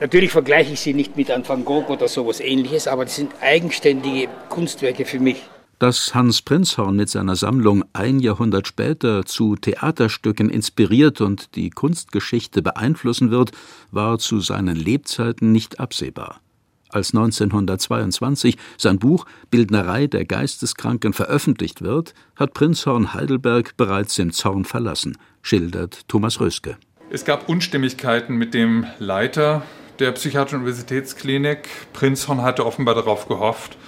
Natürlich 0.00 0.30
vergleiche 0.30 0.72
ich 0.72 0.80
sie 0.80 0.94
nicht 0.94 1.16
mit 1.16 1.30
einem 1.30 1.46
Van 1.46 1.64
Gogh 1.64 1.92
oder 1.92 2.08
sowas 2.08 2.40
ähnliches, 2.40 2.88
aber 2.88 3.04
das 3.04 3.16
sind 3.16 3.32
eigenständige 3.42 4.28
Kunstwerke 4.48 5.04
für 5.04 5.18
mich. 5.18 5.42
Dass 5.80 6.14
Hans 6.14 6.42
Prinzhorn 6.42 6.94
mit 6.94 7.08
seiner 7.08 7.36
Sammlung 7.36 7.86
ein 7.94 8.20
Jahrhundert 8.20 8.68
später 8.68 9.24
zu 9.24 9.56
Theaterstücken 9.56 10.50
inspiriert 10.50 11.22
und 11.22 11.56
die 11.56 11.70
Kunstgeschichte 11.70 12.60
beeinflussen 12.60 13.30
wird, 13.30 13.52
war 13.90 14.18
zu 14.18 14.40
seinen 14.40 14.76
Lebzeiten 14.76 15.52
nicht 15.52 15.80
absehbar. 15.80 16.42
Als 16.90 17.14
1922 17.14 18.58
sein 18.76 18.98
Buch 18.98 19.24
Bildnerei 19.50 20.06
der 20.06 20.26
Geisteskranken 20.26 21.14
veröffentlicht 21.14 21.80
wird, 21.80 22.12
hat 22.36 22.52
Prinzhorn 22.52 23.14
Heidelberg 23.14 23.74
bereits 23.78 24.18
im 24.18 24.32
Zorn 24.32 24.66
verlassen, 24.66 25.16
schildert 25.40 26.06
Thomas 26.08 26.40
Röske. 26.40 26.76
Es 27.08 27.24
gab 27.24 27.48
Unstimmigkeiten 27.48 28.36
mit 28.36 28.52
dem 28.52 28.84
Leiter 28.98 29.62
der 29.98 30.12
Psychiatrischen 30.12 30.58
Universitätsklinik. 30.58 31.70
Prinzhorn 31.94 32.42
hatte 32.42 32.66
offenbar 32.66 32.96
darauf 32.96 33.28
gehofft, 33.28 33.78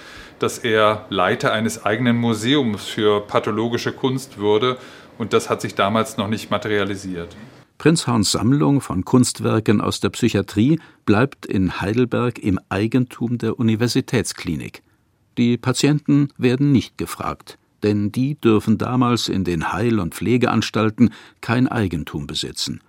dass 0.43 0.57
er 0.57 1.05
Leiter 1.09 1.53
eines 1.53 1.85
eigenen 1.85 2.17
Museums 2.17 2.83
für 2.83 3.21
pathologische 3.21 3.93
Kunst 3.93 4.37
würde, 4.37 4.77
und 5.17 5.31
das 5.31 5.49
hat 5.49 5.61
sich 5.61 5.73
damals 5.73 6.17
noch 6.17 6.27
nicht 6.27 6.51
materialisiert. 6.51 7.33
Prinzhorns 7.77 8.33
Sammlung 8.33 8.81
von 8.81 9.05
Kunstwerken 9.05 9.79
aus 9.79 10.01
der 10.01 10.09
Psychiatrie 10.09 10.79
bleibt 11.05 11.45
in 11.45 11.79
Heidelberg 11.79 12.39
im 12.39 12.59
Eigentum 12.67 13.37
der 13.37 13.57
Universitätsklinik. 13.57 14.83
Die 15.37 15.57
Patienten 15.57 16.27
werden 16.37 16.73
nicht 16.73 16.97
gefragt, 16.97 17.57
denn 17.81 18.11
die 18.11 18.35
dürfen 18.35 18.77
damals 18.77 19.29
in 19.29 19.45
den 19.45 19.71
Heil- 19.71 19.99
und 19.99 20.13
Pflegeanstalten 20.13 21.11
kein 21.39 21.69
Eigentum 21.69 22.27
besitzen. 22.27 22.81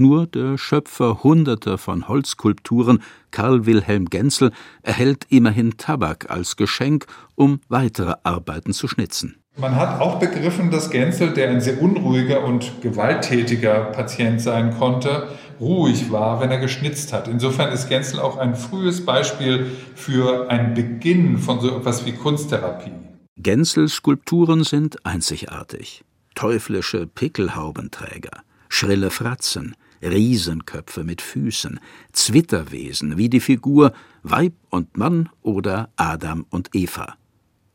Nur 0.00 0.26
der 0.26 0.56
Schöpfer 0.56 1.22
hunderter 1.22 1.76
von 1.76 2.08
Holzskulpturen, 2.08 3.02
Karl 3.32 3.66
Wilhelm 3.66 4.06
Genzel, 4.06 4.50
erhält 4.82 5.26
immerhin 5.28 5.76
Tabak 5.76 6.30
als 6.30 6.56
Geschenk, 6.56 7.04
um 7.34 7.60
weitere 7.68 8.14
Arbeiten 8.22 8.72
zu 8.72 8.88
schnitzen. 8.88 9.42
Man 9.58 9.76
hat 9.76 10.00
auch 10.00 10.18
begriffen, 10.18 10.70
dass 10.70 10.88
Genzel, 10.88 11.34
der 11.34 11.50
ein 11.50 11.60
sehr 11.60 11.82
unruhiger 11.82 12.44
und 12.44 12.80
gewalttätiger 12.80 13.92
Patient 13.92 14.40
sein 14.40 14.74
konnte, 14.78 15.28
ruhig 15.60 16.10
war, 16.10 16.40
wenn 16.40 16.50
er 16.50 16.60
geschnitzt 16.60 17.12
hat. 17.12 17.28
Insofern 17.28 17.70
ist 17.70 17.90
Genzel 17.90 18.20
auch 18.20 18.38
ein 18.38 18.54
frühes 18.54 19.04
Beispiel 19.04 19.66
für 19.94 20.48
einen 20.48 20.72
Beginn 20.72 21.36
von 21.36 21.60
so 21.60 21.76
etwas 21.76 22.06
wie 22.06 22.12
Kunsttherapie. 22.12 22.92
Genzels 23.36 23.96
Skulpturen 23.96 24.64
sind 24.64 25.04
einzigartig. 25.04 26.04
Teuflische 26.34 27.06
Pickelhaubenträger, 27.06 28.44
schrille 28.70 29.10
Fratzen, 29.10 29.74
Riesenköpfe 30.02 31.04
mit 31.04 31.22
Füßen, 31.22 31.80
Zwitterwesen 32.12 33.16
wie 33.16 33.28
die 33.28 33.40
Figur 33.40 33.92
Weib 34.22 34.54
und 34.70 34.96
Mann 34.96 35.28
oder 35.42 35.90
Adam 35.96 36.46
und 36.50 36.70
Eva. 36.74 37.16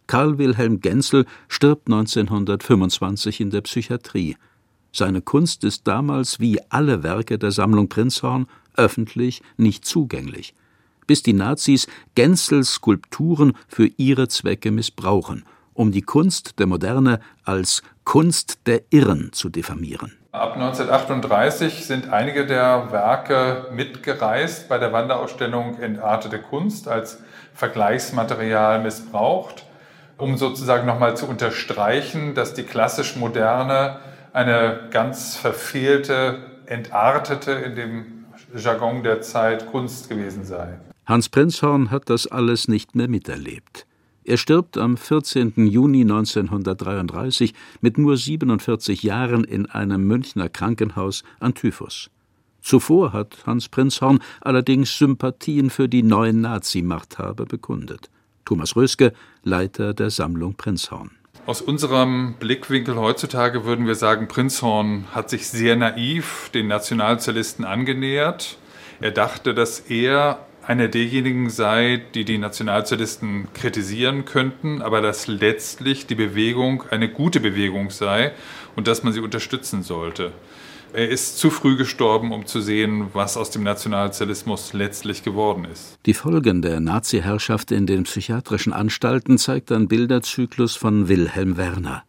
Karl 0.07 0.37
Wilhelm 0.37 0.81
Genzel 0.81 1.25
stirbt 1.47 1.87
1925 1.87 3.41
in 3.41 3.49
der 3.49 3.61
Psychiatrie. 3.61 4.37
Seine 4.91 5.21
Kunst 5.21 5.63
ist 5.63 5.87
damals 5.87 6.39
wie 6.39 6.59
alle 6.69 7.03
Werke 7.03 7.37
der 7.37 7.51
Sammlung 7.51 7.89
Prinzhorn 7.89 8.47
öffentlich 8.75 9.41
nicht 9.57 9.85
zugänglich, 9.85 10.53
bis 11.07 11.23
die 11.23 11.33
Nazis 11.33 11.87
Genzels 12.13 12.73
Skulpturen 12.73 13.53
für 13.67 13.89
ihre 13.97 14.27
Zwecke 14.27 14.71
missbrauchen, 14.71 15.43
um 15.75 15.91
die 15.91 16.01
Kunst 16.01 16.57
der 16.57 16.65
Moderne 16.65 17.19
als 17.43 17.83
Kunst 18.03 18.65
der 18.65 18.81
Irren 18.89 19.31
zu 19.33 19.49
diffamieren. 19.49 20.13
Ab 20.31 20.55
1938 20.55 21.85
sind 21.85 22.09
einige 22.09 22.45
der 22.45 22.91
Werke 22.91 23.67
mitgereist 23.71 24.67
bei 24.67 24.77
der 24.77 24.91
Wanderausstellung 24.91 25.79
Entartete 25.79 26.39
Kunst 26.39 26.87
als 26.87 27.19
Vergleichsmaterial 27.53 28.81
missbraucht, 28.81 29.65
um 30.17 30.37
sozusagen 30.37 30.85
nochmal 30.85 31.15
zu 31.15 31.27
unterstreichen, 31.27 32.33
dass 32.33 32.53
die 32.53 32.63
klassisch 32.63 33.15
moderne 33.15 33.99
eine 34.33 34.89
ganz 34.91 35.37
verfehlte, 35.37 36.39
entartete 36.65 37.51
in 37.51 37.75
dem 37.75 38.25
Jargon 38.53 39.03
der 39.03 39.21
Zeit 39.21 39.67
Kunst 39.71 40.09
gewesen 40.09 40.43
sei. 40.43 40.79
Hans 41.05 41.29
Prinzhorn 41.29 41.91
hat 41.91 42.09
das 42.09 42.27
alles 42.27 42.67
nicht 42.67 42.95
mehr 42.95 43.07
miterlebt. 43.07 43.85
Er 44.27 44.37
stirbt 44.37 44.79
am 44.79 44.97
14. 44.97 45.53
Juni 45.67 46.01
1933 46.01 47.53
mit 47.81 47.99
nur 47.99 48.17
47 48.17 49.03
Jahren 49.03 49.43
in 49.43 49.67
einem 49.67 50.07
Münchner 50.07 50.49
Krankenhaus 50.49 51.23
an 51.39 51.53
Typhus. 51.53 52.09
Zuvor 52.59 53.13
hat 53.13 53.37
Hans 53.45 53.69
Prinzhorn 53.69 54.17
allerdings 54.41 54.97
Sympathien 54.97 55.69
für 55.69 55.87
die 55.87 56.01
neuen 56.01 56.41
Nazi-Machthaber 56.41 57.45
bekundet. 57.45 58.09
Thomas 58.45 58.75
Röske, 58.75 59.13
Leiter 59.43 59.93
der 59.93 60.09
Sammlung 60.09 60.55
Prinzhorn. 60.55 61.11
Aus 61.45 61.61
unserem 61.61 62.33
Blickwinkel 62.39 62.95
heutzutage 62.95 63.63
würden 63.65 63.85
wir 63.85 63.93
sagen, 63.93 64.27
Prinzhorn 64.27 65.05
hat 65.13 65.29
sich 65.29 65.47
sehr 65.47 65.75
naiv 65.75 66.49
den 66.51 66.67
Nationalsozialisten 66.67 67.63
angenähert. 67.63 68.57
Er 69.01 69.11
dachte, 69.11 69.53
dass 69.53 69.81
er 69.81 70.39
einer 70.67 70.87
derjenigen 70.87 71.49
sei, 71.49 72.01
die 72.13 72.25
die 72.25 72.37
Nationalsozialisten 72.37 73.47
kritisieren 73.53 74.25
könnten, 74.25 74.81
aber 74.81 75.01
dass 75.01 75.27
letztlich 75.27 76.07
die 76.07 76.15
Bewegung 76.15 76.83
eine 76.89 77.09
gute 77.09 77.39
Bewegung 77.39 77.91
sei 77.91 78.31
und 78.75 78.87
dass 78.87 79.03
man 79.03 79.13
sie 79.13 79.19
unterstützen 79.19 79.83
sollte. 79.83 80.31
Er 80.93 81.09
ist 81.09 81.37
zu 81.37 81.49
früh 81.49 81.75
gestorben, 81.75 82.31
um 82.31 82.45
zu 82.45 82.61
sehen, 82.61 83.07
was 83.13 83.35
aus 83.35 83.51
dem 83.51 83.63
Nationalsozialismus 83.63 84.71
letztlich 84.73 85.23
geworden 85.23 85.65
ist. 85.65 85.97
Die 86.05 86.13
Folgen 86.13 86.61
der 86.61 86.79
Nazi-Herrschaft 86.79 87.71
in 87.71 87.85
den 87.85 88.03
psychiatrischen 88.03 88.71
Anstalten 88.71 89.37
zeigt 89.37 89.71
ein 89.71 89.87
Bilderzyklus 89.89 90.75
von 90.75 91.09
Wilhelm 91.09 91.57
Werner. 91.57 92.03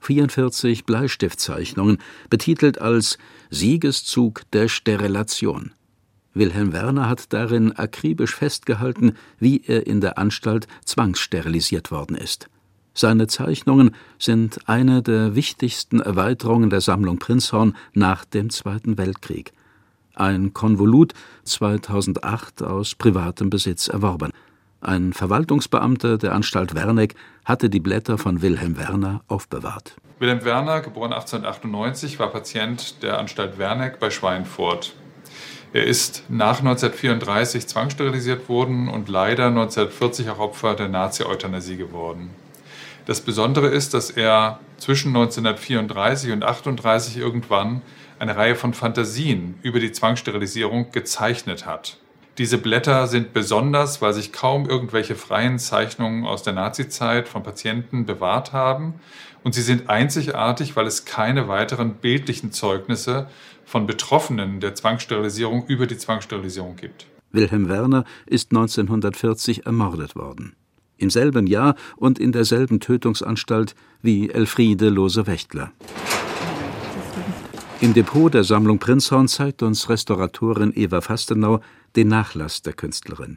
44 0.00 0.84
Bleistiftzeichnungen, 0.84 1.98
betitelt 2.30 2.80
als 2.80 3.18
Siegeszug 3.50 4.42
der 4.52 4.68
Sterilation. 4.68 5.72
Wilhelm 6.36 6.72
Werner 6.72 7.08
hat 7.08 7.32
darin 7.32 7.72
akribisch 7.72 8.34
festgehalten, 8.34 9.16
wie 9.38 9.62
er 9.66 9.86
in 9.86 10.00
der 10.00 10.18
Anstalt 10.18 10.66
zwangssterilisiert 10.84 11.90
worden 11.90 12.16
ist. 12.16 12.48
Seine 12.92 13.26
Zeichnungen 13.26 13.94
sind 14.18 14.68
eine 14.68 15.02
der 15.02 15.34
wichtigsten 15.34 16.00
Erweiterungen 16.00 16.70
der 16.70 16.80
Sammlung 16.80 17.18
Prinzhorn 17.18 17.76
nach 17.92 18.24
dem 18.24 18.50
Zweiten 18.50 18.96
Weltkrieg. 18.96 19.52
Ein 20.14 20.54
Konvolut 20.54 21.12
2008 21.44 22.62
aus 22.62 22.94
privatem 22.94 23.50
Besitz 23.50 23.88
erworben. 23.88 24.30
Ein 24.80 25.12
Verwaltungsbeamter 25.12 26.16
der 26.16 26.34
Anstalt 26.34 26.74
Werneck 26.74 27.14
hatte 27.44 27.68
die 27.68 27.80
Blätter 27.80 28.18
von 28.18 28.40
Wilhelm 28.40 28.78
Werner 28.78 29.22
aufbewahrt. 29.28 29.96
Wilhelm 30.18 30.44
Werner, 30.44 30.80
geboren 30.80 31.12
1898, 31.12 32.18
war 32.18 32.28
Patient 32.28 33.02
der 33.02 33.18
Anstalt 33.18 33.58
Werneck 33.58 33.98
bei 33.98 34.08
Schweinfurt. 34.10 34.94
Er 35.76 35.84
ist 35.84 36.22
nach 36.30 36.60
1934 36.60 37.66
zwangssterilisiert 37.66 38.48
worden 38.48 38.88
und 38.88 39.10
leider 39.10 39.48
1940 39.48 40.30
auch 40.30 40.38
Opfer 40.38 40.74
der 40.74 40.88
Nazi-Euthanasie 40.88 41.76
geworden. 41.76 42.30
Das 43.04 43.20
Besondere 43.20 43.66
ist, 43.66 43.92
dass 43.92 44.08
er 44.08 44.58
zwischen 44.78 45.08
1934 45.08 46.30
und 46.30 46.44
1938 46.44 47.18
irgendwann 47.18 47.82
eine 48.18 48.38
Reihe 48.38 48.54
von 48.54 48.72
Fantasien 48.72 49.58
über 49.60 49.78
die 49.78 49.92
Zwangssterilisierung 49.92 50.92
gezeichnet 50.92 51.66
hat. 51.66 51.98
Diese 52.38 52.56
Blätter 52.56 53.06
sind 53.06 53.34
besonders, 53.34 54.00
weil 54.00 54.14
sich 54.14 54.32
kaum 54.32 54.66
irgendwelche 54.66 55.14
freien 55.14 55.58
Zeichnungen 55.58 56.24
aus 56.24 56.42
der 56.42 56.54
Nazizeit 56.54 57.28
von 57.28 57.42
Patienten 57.42 58.06
bewahrt 58.06 58.54
haben. 58.54 58.94
Und 59.46 59.54
sie 59.54 59.62
sind 59.62 59.88
einzigartig, 59.88 60.74
weil 60.74 60.88
es 60.88 61.04
keine 61.04 61.46
weiteren 61.46 61.94
bildlichen 61.94 62.50
Zeugnisse 62.50 63.28
von 63.64 63.86
Betroffenen 63.86 64.58
der 64.58 64.74
Zwangssterilisierung 64.74 65.64
über 65.68 65.86
die 65.86 65.96
Zwangssterilisierung 65.96 66.74
gibt. 66.74 67.06
Wilhelm 67.30 67.68
Werner 67.68 68.04
ist 68.26 68.50
1940 68.50 69.64
ermordet 69.64 70.16
worden. 70.16 70.56
Im 70.96 71.10
selben 71.10 71.46
Jahr 71.46 71.76
und 71.94 72.18
in 72.18 72.32
derselben 72.32 72.80
Tötungsanstalt 72.80 73.76
wie 74.02 74.30
Elfriede 74.30 74.88
Lose-Wächtler. 74.88 75.70
Im 77.80 77.94
Depot 77.94 78.34
der 78.34 78.42
Sammlung 78.42 78.80
Prinzhorn 78.80 79.28
zeigt 79.28 79.62
uns 79.62 79.88
Restauratorin 79.88 80.72
Eva 80.74 81.00
Fastenau 81.00 81.60
den 81.94 82.08
Nachlass 82.08 82.62
der 82.62 82.72
Künstlerin. 82.72 83.36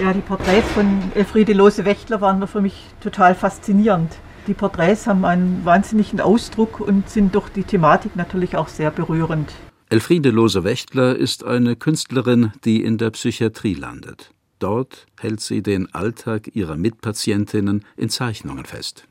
Ja, 0.00 0.12
die 0.12 0.20
Porträts 0.20 0.70
von 0.70 0.86
Elfriede 1.16 1.52
Lose-Wächtler 1.54 2.20
waren 2.20 2.46
für 2.46 2.60
mich 2.60 2.86
total 3.00 3.34
faszinierend. 3.34 4.16
Die 4.46 4.54
Porträts 4.54 5.08
haben 5.08 5.24
einen 5.24 5.64
wahnsinnigen 5.64 6.20
Ausdruck 6.20 6.78
und 6.78 7.08
sind 7.10 7.34
durch 7.34 7.48
die 7.48 7.64
Thematik 7.64 8.14
natürlich 8.14 8.56
auch 8.56 8.68
sehr 8.68 8.92
berührend. 8.92 9.52
Elfriede 9.90 10.30
Lose-Wächtler 10.30 11.16
ist 11.16 11.44
eine 11.44 11.74
Künstlerin, 11.74 12.52
die 12.64 12.84
in 12.84 12.96
der 12.96 13.10
Psychiatrie 13.10 13.74
landet. 13.74 14.30
Dort 14.60 15.06
hält 15.18 15.40
sie 15.40 15.64
den 15.64 15.92
Alltag 15.92 16.54
ihrer 16.54 16.76
Mitpatientinnen 16.76 17.84
in 17.96 18.08
Zeichnungen 18.08 18.66
fest. 18.66 19.08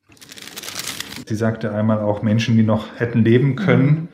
Sie 1.25 1.35
sagte 1.35 1.73
einmal 1.73 1.99
auch 1.99 2.21
Menschen, 2.21 2.55
die 2.55 2.63
noch 2.63 2.87
hätten 2.95 3.25
leben 3.25 3.57
können. 3.57 4.07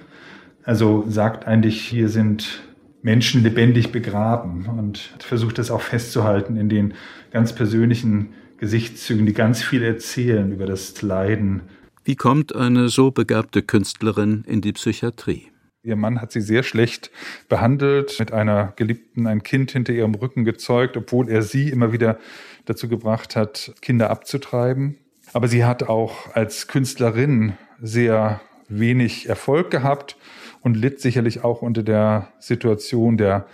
Also 0.64 1.06
sagt 1.08 1.46
eigentlich, 1.46 1.82
hier 1.82 2.10
sind 2.10 2.64
Menschen 3.04 3.44
lebendig 3.44 3.92
begraben 3.92 4.66
und 4.66 4.98
versucht 5.20 5.60
das 5.60 5.70
auch 5.70 5.82
festzuhalten 5.82 6.58
in 6.58 6.70
den 6.70 6.94
ganz 7.32 7.54
persönlichen 7.54 8.34
Gesichtszügen, 8.58 9.26
die 9.26 9.34
ganz 9.34 9.62
viel 9.62 9.84
erzählen 9.84 10.52
über 10.52 10.66
das 10.66 11.02
Leiden. 11.02 11.64
Wie 12.06 12.16
kommt 12.16 12.56
eine 12.56 12.90
so 12.90 13.12
begabte 13.12 13.62
Künstlerin 13.62 14.46
in 14.48 14.62
die 14.62 14.72
Psychiatrie? 14.72 15.50
Ihr 15.84 15.98
Mann 15.98 16.22
hat 16.22 16.32
sie 16.32 16.40
sehr 16.40 16.64
schlecht 16.64 17.12
behandelt, 17.50 18.18
mit 18.20 18.32
einer 18.32 18.72
Geliebten 18.78 19.28
ein 19.28 19.44
Kind 19.44 19.72
hinter 19.72 19.92
ihrem 19.92 20.16
Rücken 20.16 20.46
gezeugt, 20.46 20.96
obwohl 20.96 21.30
er 21.30 21.42
sie 21.42 21.70
immer 21.70 21.92
wieder 21.92 22.18
dazu 22.64 22.88
gebracht 22.88 23.36
hat, 23.36 23.74
Kinder 23.82 24.10
abzutreiben. 24.10 24.98
Aber 25.34 25.50
sie 25.50 25.66
hat 25.66 25.84
auch 25.84 26.34
als 26.34 26.70
Künstlerin 26.70 27.54
sehr 27.82 28.40
wenig 28.70 29.28
Erfolg 29.28 29.72
gehabt 29.72 30.16
und 30.64 30.76
litt 30.76 31.00
sicherlich 31.00 31.44
auch 31.44 31.62
unter 31.62 31.84
der 31.84 32.30
Situation 32.40 33.18
der 33.18 33.46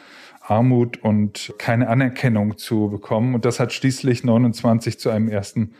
Armut 0.41 1.03
und 1.03 1.53
keine 1.57 1.89
Anerkennung 1.89 2.57
zu 2.57 2.89
bekommen. 2.89 3.35
Und 3.35 3.45
das 3.45 3.59
hat 3.59 3.73
schließlich 3.73 4.23
29 4.23 4.99
zu 4.99 5.09
einem 5.09 5.27
ersten 5.27 5.73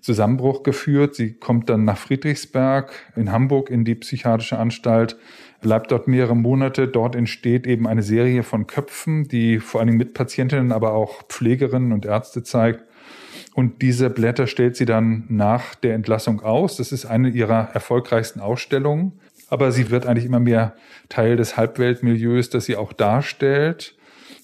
Zusammenbruch 0.00 0.64
geführt. 0.64 1.14
Sie 1.14 1.34
kommt 1.34 1.70
dann 1.70 1.84
nach 1.84 1.96
Friedrichsberg 1.96 2.92
in 3.16 3.32
Hamburg 3.32 3.70
in 3.70 3.84
die 3.84 3.94
psychiatrische 3.94 4.58
Anstalt, 4.58 5.16
bleibt 5.60 5.92
dort 5.92 6.08
mehrere 6.08 6.36
Monate. 6.36 6.88
Dort 6.88 7.14
entsteht 7.14 7.66
eben 7.66 7.86
eine 7.86 8.02
Serie 8.02 8.42
von 8.42 8.66
Köpfen, 8.66 9.28
die 9.28 9.60
vor 9.60 9.80
allen 9.80 9.88
Dingen 9.88 9.98
Mitpatientinnen, 9.98 10.72
aber 10.72 10.92
auch 10.92 11.22
Pflegerinnen 11.28 11.92
und 11.92 12.04
Ärzte 12.04 12.42
zeigt. 12.42 12.84
Und 13.54 13.82
diese 13.82 14.08
Blätter 14.10 14.46
stellt 14.46 14.76
sie 14.76 14.86
dann 14.86 15.24
nach 15.28 15.74
der 15.74 15.94
Entlassung 15.94 16.40
aus. 16.40 16.76
Das 16.76 16.90
ist 16.90 17.04
eine 17.04 17.28
ihrer 17.28 17.70
erfolgreichsten 17.72 18.40
Ausstellungen. 18.40 19.12
Aber 19.52 19.70
sie 19.70 19.90
wird 19.90 20.06
eigentlich 20.06 20.24
immer 20.24 20.40
mehr 20.40 20.72
Teil 21.10 21.36
des 21.36 21.58
Halbweltmilieus, 21.58 22.48
das 22.48 22.64
sie 22.64 22.74
auch 22.74 22.94
darstellt. 22.94 23.94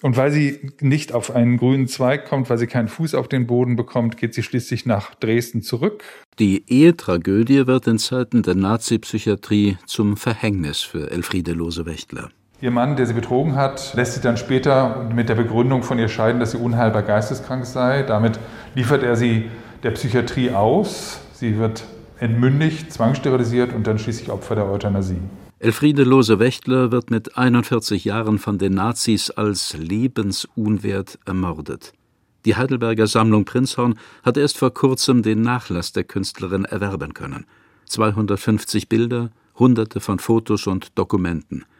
Und 0.03 0.19
weil 0.19 0.31
sie 0.31 0.71
nicht 0.83 1.15
auf 1.15 1.35
einen 1.35 1.57
grünen 1.57 1.89
Zweig 1.89 2.27
kommt, 2.27 2.51
weil 2.51 2.59
sie 2.59 2.67
keinen 2.67 2.89
Fuß 2.89 3.15
auf 3.15 3.27
den 3.27 3.47
Boden 3.47 3.75
bekommt, 3.75 4.19
geht 4.19 4.35
sie 4.35 4.43
schließlich 4.43 4.85
nach 4.85 5.15
Dresden 5.15 5.63
zurück. 5.63 6.05
Die 6.39 6.63
Ehetragödie 6.69 7.67
wird 7.67 7.87
in 7.87 7.99
Zeiten 7.99 8.43
der 8.43 8.55
Nazi-Psychiatrie 8.55 9.79
zum 9.87 10.19
Verhängnis 10.19 10.83
für 10.83 11.11
Elfriede 11.11 11.53
Lose-Wächtler. 11.53 12.29
Ihr 12.61 12.71
Mann, 12.71 12.97
der 12.97 13.07
sie 13.07 13.15
betrogen 13.15 13.57
hat, 13.57 13.95
lässt 13.95 14.13
sie 14.13 14.21
dann 14.21 14.37
später 14.37 15.09
mit 15.15 15.31
der 15.31 15.37
Begründung 15.37 15.83
von 15.83 15.99
ihr 15.99 16.09
scheiden, 16.09 16.39
dass 16.39 16.51
sie 16.51 16.59
unheilbar 16.59 17.03
geisteskrank 17.03 17.65
sei. 17.65 18.03
Damit 18.03 18.39
liefert 18.75 19.03
er 19.03 19.17
sie 19.17 19.47
der 19.83 19.93
Psychiatrie 19.93 20.51
aus. 20.51 21.21
Sie 21.33 21.57
wird 21.57 21.85
entmündigt, 22.21 22.93
zwangssterilisiert 22.93 23.75
und 23.75 23.87
dann 23.87 23.99
schließlich 23.99 24.31
Opfer 24.31 24.55
der 24.55 24.67
Euthanasie. 24.67 25.21
Elfriede 25.59 26.05
Lose-Wächtler 26.05 26.93
wird 26.93 27.11
mit 27.11 27.37
41 27.37 28.05
Jahren 28.05 28.39
von 28.39 28.59
den 28.59 28.75
Nazis 28.75 29.31
als 29.31 29.77
lebensunwert 29.77 31.19
ermordet. 31.25 31.93
Die 32.45 32.55
Heidelberger 32.55 33.07
Sammlung 33.07 33.45
Prinzhorn 33.45 33.99
hat 34.23 34.37
erst 34.37 34.57
vor 34.57 34.73
kurzem 34.73 35.23
den 35.23 35.43
Nachlass 35.43 35.93
der 35.93 36.05
Künstlerin 36.05 36.65
erwerben 36.65 37.15
können. 37.15 37.47
250 37.87 38.89
Bilder, 38.89 39.31
Hunderte 39.59 40.01
von 40.01 40.19
Fotos 40.19 40.67
und 40.67 40.97
Dokumenten– 40.97 41.65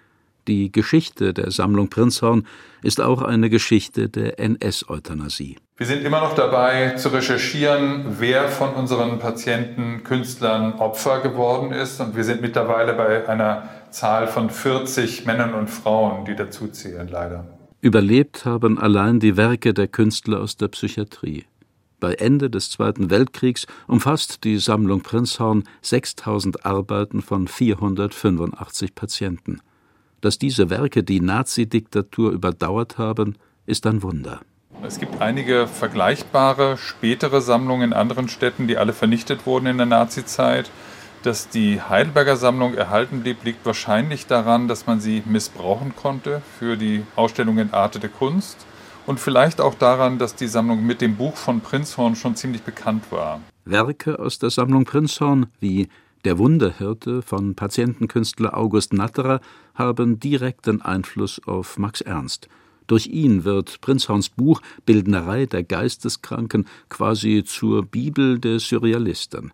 die 0.49 0.73
Geschichte 0.73 1.35
der 1.35 1.51
Sammlung 1.51 1.91
Prinzhorn 1.91 2.47
ist 2.83 3.03
auch 3.03 3.21
eine 3.21 3.51
Geschichte 3.51 4.09
der 4.09 4.41
NS-Euthanasie. 4.41 5.57
Wir 5.79 5.87
sind 5.87 6.05
immer 6.05 6.19
noch 6.23 6.35
dabei 6.35 6.97
zu 6.97 7.11
recherchieren, 7.11 8.17
wer 8.19 8.49
von 8.49 8.71
unseren 8.71 9.21
Patienten, 9.21 10.03
Künstlern 10.03 10.73
Opfer 10.73 11.21
geworden 11.21 11.71
ist. 11.71 12.01
Und 12.01 12.17
wir 12.17 12.25
sind 12.25 12.41
mittlerweile 12.41 12.95
bei 12.95 13.29
einer 13.29 13.69
Zahl 13.91 14.27
von 14.27 14.51
40 14.51 15.25
Männern 15.25 15.55
und 15.55 15.71
Frauen, 15.71 16.25
die 16.25 16.35
dazu 16.35 16.67
zählen, 16.67 17.07
leider. 17.07 17.45
Überlebt 17.81 18.45
haben 18.45 18.77
allein 18.77 19.21
die 19.21 19.37
Werke 19.37 19.73
der 19.73 19.87
Künstler 19.87 20.41
aus 20.41 20.57
der 20.57 20.67
Psychiatrie. 20.67 21.45
Bei 22.01 22.15
Ende 22.15 22.51
des 22.51 22.73
Zweiten 22.73 23.09
Weltkriegs 23.09 23.69
umfasst 23.87 24.43
die 24.43 24.59
Sammlung 24.59 25.03
Prinzhorn 25.03 25.63
6000 25.83 26.67
Arbeiten 26.67 27.23
von 27.23 27.47
485 27.47 28.97
Patienten. 28.97 29.61
Dass 30.23 30.41
diese 30.41 30.71
Werke 30.71 31.05
die 31.05 31.21
Nazidiktatur 31.21 32.33
überdauert 32.33 32.99
haben, 32.99 33.37
ist 33.65 33.87
ein 33.87 34.03
Wunder. 34.03 34.41
Es 34.83 35.01
gibt 35.01 35.21
einige 35.21 35.67
vergleichbare 35.67 36.77
spätere 36.79 37.41
Sammlungen 37.41 37.91
in 37.91 37.93
anderen 37.93 38.29
Städten, 38.29 38.69
die 38.69 38.79
alle 38.79 38.93
vernichtet 38.93 39.45
wurden 39.45 39.67
in 39.67 39.77
der 39.77 39.87
Nazizeit. 39.87 40.71
Dass 41.25 41.49
die 41.49 41.81
Heidelberger 41.83 42.37
Sammlung 42.37 42.75
erhalten 42.75 43.23
blieb, 43.23 43.43
liegt 43.45 43.67
wahrscheinlich 43.67 44.27
daran, 44.27 44.69
dass 44.69 44.87
man 44.87 45.01
sie 45.01 45.23
missbrauchen 45.27 45.97
konnte 45.97 46.43
für 46.59 46.77
die 46.77 47.03
Ausstellung 47.17 47.59
in 47.59 47.75
Arte 47.75 47.99
der 47.99 48.09
Kunst 48.09 48.65
und 49.05 49.19
vielleicht 49.19 49.61
auch 49.61 49.75
daran, 49.75 50.19
dass 50.19 50.37
die 50.37 50.47
Sammlung 50.47 50.87
mit 50.87 51.01
dem 51.01 51.17
Buch 51.17 51.37
von 51.37 51.61
Prinzhorn 51.61 52.15
schon 52.15 52.37
ziemlich 52.37 52.63
bekannt 52.63 53.11
war. 53.11 53.41
Werke 53.65 54.21
aus 54.21 54.39
der 54.39 54.51
Sammlung 54.51 54.85
Prinzhorn 54.85 55.47
wie 55.59 55.89
der 56.25 56.39
Wunderhirte 56.39 57.23
von 57.23 57.57
Patientenkünstler 57.57 58.57
August 58.57 58.93
Natterer 58.93 59.41
haben 59.75 60.21
direkten 60.21 60.83
Einfluss 60.83 61.41
auf 61.47 61.79
Max 61.79 62.01
Ernst. 62.01 62.49
Durch 62.89 63.07
ihn 63.07 63.45
wird 63.45 63.81
Prinzhorns 63.83 64.31
Buch 64.31 64.61
Bildnerei 64.87 65.47
der 65.47 65.63
Geisteskranken 65.63 66.67
quasi 66.89 67.45
zur 67.45 67.85
Bibel 67.85 68.41
der 68.41 68.59
Surrealisten, 68.59 69.53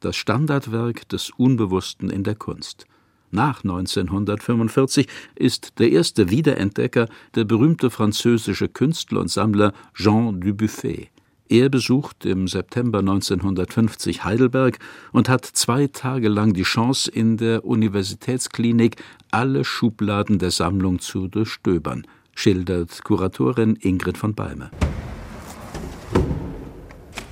das 0.00 0.16
Standardwerk 0.16 1.08
des 1.08 1.30
Unbewussten 1.36 2.10
in 2.10 2.22
der 2.22 2.36
Kunst. 2.36 2.86
Nach 3.32 3.64
1945 3.64 5.08
ist 5.34 5.80
der 5.80 5.90
erste 5.90 6.30
Wiederentdecker 6.30 7.08
der 7.34 7.44
berühmte 7.44 7.90
französische 7.90 8.68
Künstler 8.68 9.20
und 9.20 9.30
Sammler 9.30 9.72
Jean 9.92 10.40
Dubuffet. 10.40 11.10
Er 11.48 11.68
besucht 11.68 12.24
im 12.24 12.46
September 12.46 13.00
1950 13.00 14.22
Heidelberg 14.22 14.78
und 15.10 15.28
hat 15.28 15.44
zwei 15.44 15.88
Tage 15.88 16.28
lang 16.28 16.54
die 16.54 16.62
Chance, 16.62 17.10
in 17.10 17.36
der 17.36 17.64
Universitätsklinik 17.64 18.96
alle 19.32 19.64
Schubladen 19.64 20.38
der 20.38 20.52
Sammlung 20.52 21.00
zu 21.00 21.26
durchstöbern, 21.28 22.06
schildert 22.36 23.02
Kuratorin 23.02 23.76
Ingrid 23.80 24.16
von 24.16 24.34
Balme. 24.34 24.70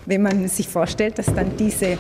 Wenn 0.06 0.22
man 0.22 0.48
sich 0.48 0.68
vorstellt, 0.68 1.18
dass 1.18 1.26
dann 1.26 1.56
diese 1.56 1.98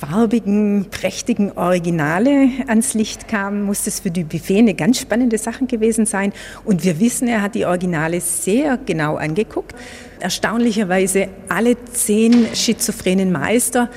farbigen, 0.00 0.86
prächtigen 0.90 1.52
Originale 1.52 2.48
ans 2.66 2.94
Licht 2.94 3.28
kamen, 3.28 3.62
muss 3.62 3.84
das 3.84 4.00
für 4.00 4.10
Dubuffet 4.10 4.58
eine 4.58 4.74
ganz 4.74 4.98
spannende 4.98 5.36
Sache 5.36 5.66
gewesen 5.66 6.06
sein. 6.06 6.32
Und 6.64 6.84
wir 6.84 7.00
wissen, 7.00 7.28
er 7.28 7.42
hat 7.42 7.54
die 7.54 7.66
Originale 7.66 8.20
sehr 8.20 8.78
genau 8.78 9.16
angeguckt. 9.16 9.74
Erstaunlicherweise 10.20 11.28
alle 11.48 11.76
zehn 11.84 12.46
schizophrenen 12.54 13.30
Meister 13.30 13.90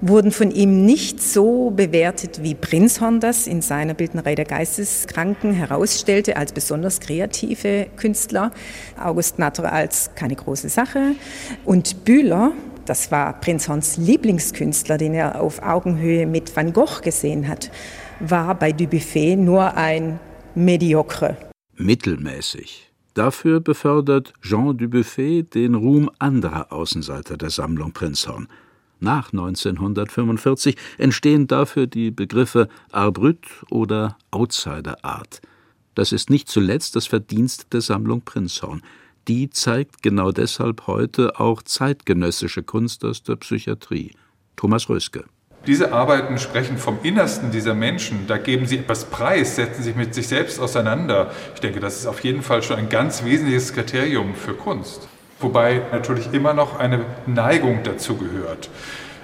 wurden 0.00 0.30
von 0.30 0.50
ihm 0.50 0.84
nicht 0.84 1.22
so 1.22 1.70
bewertet, 1.70 2.42
wie 2.42 2.54
Prinzhorn 2.54 3.20
das 3.20 3.46
in 3.46 3.62
seiner 3.62 3.94
Bildnerei 3.94 4.34
der 4.34 4.44
Geisteskranken 4.44 5.52
herausstellte, 5.52 6.36
als 6.36 6.52
besonders 6.52 7.00
kreative 7.00 7.86
Künstler. 7.96 8.52
August 9.02 9.38
Natter 9.38 9.72
als 9.72 10.10
keine 10.14 10.36
große 10.36 10.68
Sache. 10.68 11.14
Und 11.64 12.04
Bühler, 12.04 12.52
das 12.84 13.10
war 13.10 13.40
Prinzhorns 13.40 13.96
Lieblingskünstler, 13.96 14.98
den 14.98 15.14
er 15.14 15.40
auf 15.40 15.62
Augenhöhe 15.62 16.26
mit 16.26 16.54
Van 16.54 16.72
Gogh 16.72 17.00
gesehen 17.02 17.48
hat, 17.48 17.70
war 18.20 18.54
bei 18.54 18.72
Dubuffet 18.72 19.36
nur 19.36 19.76
ein 19.76 20.20
Mediocre. 20.54 21.36
Mittelmäßig. 21.76 22.92
Dafür 23.14 23.60
befördert 23.60 24.32
Jean 24.42 24.76
Dubuffet 24.76 25.54
den 25.54 25.74
Ruhm 25.74 26.08
anderer 26.20 26.72
Außenseiter 26.72 27.36
der 27.36 27.50
Sammlung 27.50 27.92
Prinzhorn– 27.92 28.46
nach 29.00 29.32
1945 29.32 30.76
entstehen 30.98 31.46
dafür 31.46 31.86
die 31.86 32.10
Begriffe 32.10 32.68
Arbrüt 32.90 33.46
oder 33.70 34.16
Outsider 34.30 35.04
Art. 35.04 35.40
Das 35.94 36.12
ist 36.12 36.30
nicht 36.30 36.48
zuletzt 36.48 36.96
das 36.96 37.06
Verdienst 37.06 37.72
der 37.72 37.80
Sammlung 37.80 38.22
Prinzhorn. 38.22 38.82
Die 39.26 39.50
zeigt 39.50 40.02
genau 40.02 40.32
deshalb 40.32 40.86
heute 40.86 41.38
auch 41.38 41.62
zeitgenössische 41.62 42.62
Kunst 42.62 43.04
aus 43.04 43.22
der 43.22 43.36
Psychiatrie. 43.36 44.12
Thomas 44.56 44.88
Röske. 44.88 45.24
Diese 45.66 45.92
Arbeiten 45.92 46.38
sprechen 46.38 46.78
vom 46.78 46.98
Innersten 47.02 47.50
dieser 47.50 47.74
Menschen. 47.74 48.26
Da 48.26 48.38
geben 48.38 48.66
sie 48.66 48.78
etwas 48.78 49.06
preis, 49.06 49.56
setzen 49.56 49.82
sich 49.82 49.96
mit 49.96 50.14
sich 50.14 50.28
selbst 50.28 50.60
auseinander. 50.60 51.30
Ich 51.54 51.60
denke, 51.60 51.80
das 51.80 51.98
ist 51.98 52.06
auf 52.06 52.24
jeden 52.24 52.42
Fall 52.42 52.62
schon 52.62 52.76
ein 52.76 52.88
ganz 52.88 53.24
wesentliches 53.24 53.72
Kriterium 53.72 54.34
für 54.34 54.54
Kunst. 54.54 55.08
Wobei 55.40 55.82
natürlich 55.92 56.32
immer 56.32 56.52
noch 56.52 56.78
eine 56.78 57.04
Neigung 57.26 57.80
dazu 57.84 58.16
gehört. 58.16 58.70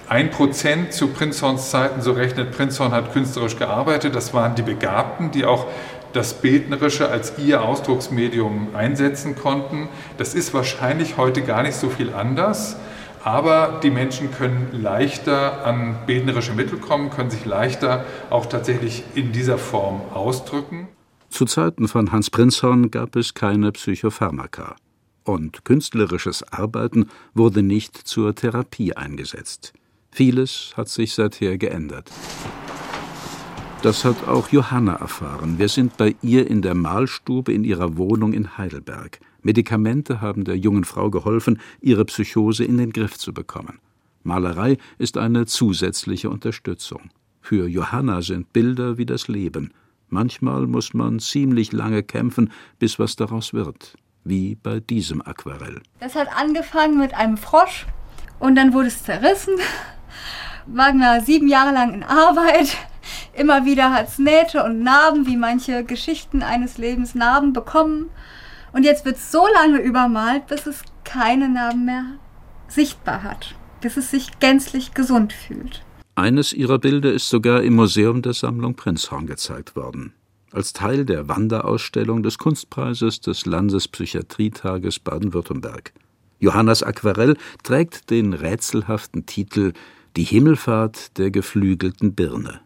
Ein 0.08 0.30
Prozent 0.30 0.92
zu 0.92 1.08
Prinzhorns 1.08 1.70
Zeiten, 1.70 2.02
so 2.02 2.12
rechnet 2.12 2.52
Prinzhorn, 2.52 2.92
hat 2.92 3.12
künstlerisch 3.12 3.56
gearbeitet. 3.56 4.14
Das 4.14 4.34
waren 4.34 4.54
die 4.54 4.62
Begabten, 4.62 5.30
die 5.30 5.44
auch 5.44 5.66
das 6.12 6.34
Bildnerische 6.34 7.08
als 7.08 7.38
ihr 7.38 7.62
Ausdrucksmedium 7.62 8.68
einsetzen 8.74 9.34
konnten. 9.34 9.88
Das 10.18 10.34
ist 10.34 10.54
wahrscheinlich 10.54 11.16
heute 11.16 11.42
gar 11.42 11.62
nicht 11.62 11.74
so 11.74 11.88
viel 11.88 12.12
anders. 12.12 12.76
Aber 13.24 13.80
die 13.82 13.90
Menschen 13.90 14.30
können 14.30 14.68
leichter 14.72 15.66
an 15.66 15.96
bildnerische 16.06 16.52
Mittel 16.52 16.78
kommen, 16.78 17.08
können 17.08 17.30
sich 17.30 17.46
leichter 17.46 18.04
auch 18.28 18.46
tatsächlich 18.46 19.02
in 19.14 19.32
dieser 19.32 19.56
Form 19.56 20.02
ausdrücken. 20.12 20.88
Zu 21.30 21.46
Zeiten 21.46 21.88
von 21.88 22.12
Hans 22.12 22.28
Prinzhorn 22.28 22.90
gab 22.90 23.16
es 23.16 23.32
keine 23.32 23.72
Psychopharmaka 23.72 24.76
und 25.24 25.64
künstlerisches 25.64 26.42
Arbeiten 26.52 27.08
wurde 27.34 27.62
nicht 27.62 27.96
zur 27.96 28.34
Therapie 28.34 28.94
eingesetzt. 28.94 29.72
Vieles 30.10 30.74
hat 30.76 30.88
sich 30.88 31.14
seither 31.14 31.58
geändert. 31.58 32.10
Das 33.82 34.04
hat 34.04 34.28
auch 34.28 34.48
Johanna 34.48 34.94
erfahren. 34.94 35.58
Wir 35.58 35.68
sind 35.68 35.96
bei 35.96 36.14
ihr 36.22 36.48
in 36.48 36.62
der 36.62 36.74
Malstube 36.74 37.52
in 37.52 37.64
ihrer 37.64 37.96
Wohnung 37.96 38.32
in 38.32 38.56
Heidelberg. 38.56 39.20
Medikamente 39.42 40.20
haben 40.20 40.44
der 40.44 40.56
jungen 40.56 40.84
Frau 40.84 41.10
geholfen, 41.10 41.60
ihre 41.80 42.04
Psychose 42.06 42.64
in 42.64 42.78
den 42.78 42.92
Griff 42.92 43.18
zu 43.18 43.34
bekommen. 43.34 43.80
Malerei 44.22 44.78
ist 44.96 45.18
eine 45.18 45.44
zusätzliche 45.44 46.30
Unterstützung. 46.30 47.10
Für 47.42 47.68
Johanna 47.68 48.22
sind 48.22 48.54
Bilder 48.54 48.96
wie 48.96 49.04
das 49.04 49.28
Leben. 49.28 49.72
Manchmal 50.08 50.66
muss 50.66 50.94
man 50.94 51.18
ziemlich 51.18 51.72
lange 51.72 52.02
kämpfen, 52.02 52.50
bis 52.78 52.98
was 52.98 53.16
daraus 53.16 53.52
wird 53.52 53.96
wie 54.24 54.56
bei 54.56 54.80
diesem 54.80 55.20
Aquarell. 55.20 55.80
Das 56.00 56.14
hat 56.14 56.28
angefangen 56.36 56.98
mit 56.98 57.14
einem 57.14 57.36
Frosch 57.36 57.86
und 58.38 58.56
dann 58.56 58.72
wurde 58.72 58.88
es 58.88 59.04
zerrissen. 59.04 59.54
Wagner 60.66 61.20
sieben 61.20 61.48
Jahre 61.48 61.72
lang 61.72 61.94
in 61.94 62.02
Arbeit. 62.02 62.76
Immer 63.34 63.66
wieder 63.66 63.92
hat 63.92 64.08
es 64.08 64.18
Nähte 64.18 64.64
und 64.64 64.82
Narben, 64.82 65.26
wie 65.26 65.36
manche 65.36 65.84
Geschichten 65.84 66.42
eines 66.42 66.78
Lebens 66.78 67.14
Narben 67.14 67.52
bekommen. 67.52 68.10
Und 68.72 68.84
jetzt 68.84 69.04
wird 69.04 69.16
es 69.16 69.30
so 69.30 69.46
lange 69.46 69.78
übermalt, 69.78 70.46
bis 70.46 70.66
es 70.66 70.82
keine 71.04 71.48
Narben 71.48 71.84
mehr 71.84 72.04
sichtbar 72.68 73.22
hat, 73.22 73.54
bis 73.80 73.96
es 73.96 74.10
sich 74.10 74.38
gänzlich 74.40 74.94
gesund 74.94 75.32
fühlt. 75.32 75.84
Eines 76.16 76.52
ihrer 76.52 76.78
Bilder 76.78 77.12
ist 77.12 77.28
sogar 77.28 77.62
im 77.62 77.74
Museum 77.74 78.22
der 78.22 78.32
Sammlung 78.32 78.74
Prinzhorn 78.74 79.26
gezeigt 79.26 79.76
worden 79.76 80.14
als 80.54 80.72
Teil 80.72 81.04
der 81.04 81.28
Wanderausstellung 81.28 82.22
des 82.22 82.38
Kunstpreises 82.38 83.20
des 83.20 83.44
Landespsychiatrietages 83.46 85.00
Baden-Württemberg. 85.00 85.92
Johannas 86.38 86.82
Aquarell 86.82 87.36
trägt 87.62 88.10
den 88.10 88.32
rätselhaften 88.32 89.26
Titel 89.26 89.72
Die 90.16 90.24
Himmelfahrt 90.24 91.18
der 91.18 91.30
geflügelten 91.30 92.14
Birne. 92.14 92.60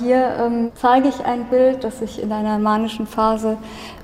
Hier 0.00 0.36
ähm, 0.40 0.72
zeige 0.74 1.08
ich 1.08 1.20
ein 1.24 1.48
Bild, 1.50 1.84
das 1.84 2.00
ich 2.02 2.20
in 2.20 2.32
einer 2.32 2.58
manischen 2.58 3.06
Phase 3.06 3.58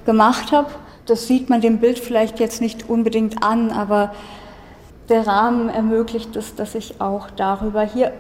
gemacht 0.04 0.52
habe. 0.52 0.70
Das 1.06 1.26
sieht 1.26 1.50
man 1.50 1.60
dem 1.60 1.78
Bild 1.78 1.98
vielleicht 1.98 2.38
jetzt 2.38 2.60
nicht 2.60 2.88
unbedingt 2.88 3.42
an, 3.42 3.70
aber 3.70 4.14
der 5.08 5.26
Rahmen 5.26 5.68
ermöglicht 5.68 6.36
es, 6.36 6.54
dass 6.54 6.76
ich 6.76 7.00
auch 7.00 7.30
darüber 7.30 7.82
hier 7.82 8.12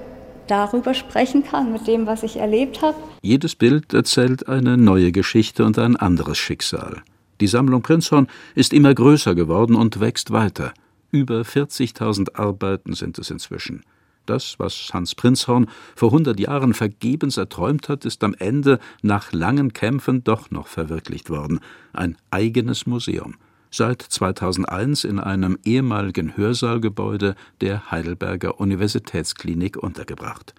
darüber 0.50 0.94
sprechen 0.94 1.44
kann, 1.44 1.72
mit 1.72 1.86
dem, 1.86 2.06
was 2.06 2.22
ich 2.22 2.36
erlebt 2.36 2.82
habe. 2.82 2.96
Jedes 3.22 3.54
Bild 3.54 3.94
erzählt 3.94 4.48
eine 4.48 4.76
neue 4.76 5.12
Geschichte 5.12 5.64
und 5.64 5.78
ein 5.78 5.96
anderes 5.96 6.38
Schicksal. 6.38 7.02
Die 7.40 7.46
Sammlung 7.46 7.82
Prinzhorn 7.82 8.26
ist 8.54 8.72
immer 8.72 8.94
größer 8.94 9.34
geworden 9.34 9.76
und 9.76 10.00
wächst 10.00 10.30
weiter. 10.30 10.74
Über 11.10 11.40
40.000 11.40 12.36
Arbeiten 12.36 12.94
sind 12.94 13.18
es 13.18 13.30
inzwischen. 13.30 13.82
Das, 14.26 14.58
was 14.58 14.90
Hans 14.92 15.14
Prinzhorn 15.14 15.66
vor 15.96 16.10
100 16.10 16.38
Jahren 16.38 16.74
vergebens 16.74 17.36
erträumt 17.36 17.88
hat, 17.88 18.04
ist 18.04 18.22
am 18.22 18.34
Ende 18.38 18.78
nach 19.02 19.32
langen 19.32 19.72
Kämpfen 19.72 20.22
doch 20.22 20.50
noch 20.50 20.66
verwirklicht 20.66 21.30
worden. 21.30 21.60
Ein 21.92 22.16
eigenes 22.30 22.86
Museum 22.86 23.36
seit 23.70 24.02
2001 24.02 25.04
in 25.04 25.18
einem 25.18 25.58
ehemaligen 25.64 26.36
Hörsaalgebäude 26.36 27.34
der 27.60 27.90
Heidelberger 27.90 28.60
Universitätsklinik 28.60 29.76
untergebracht. 29.76 30.54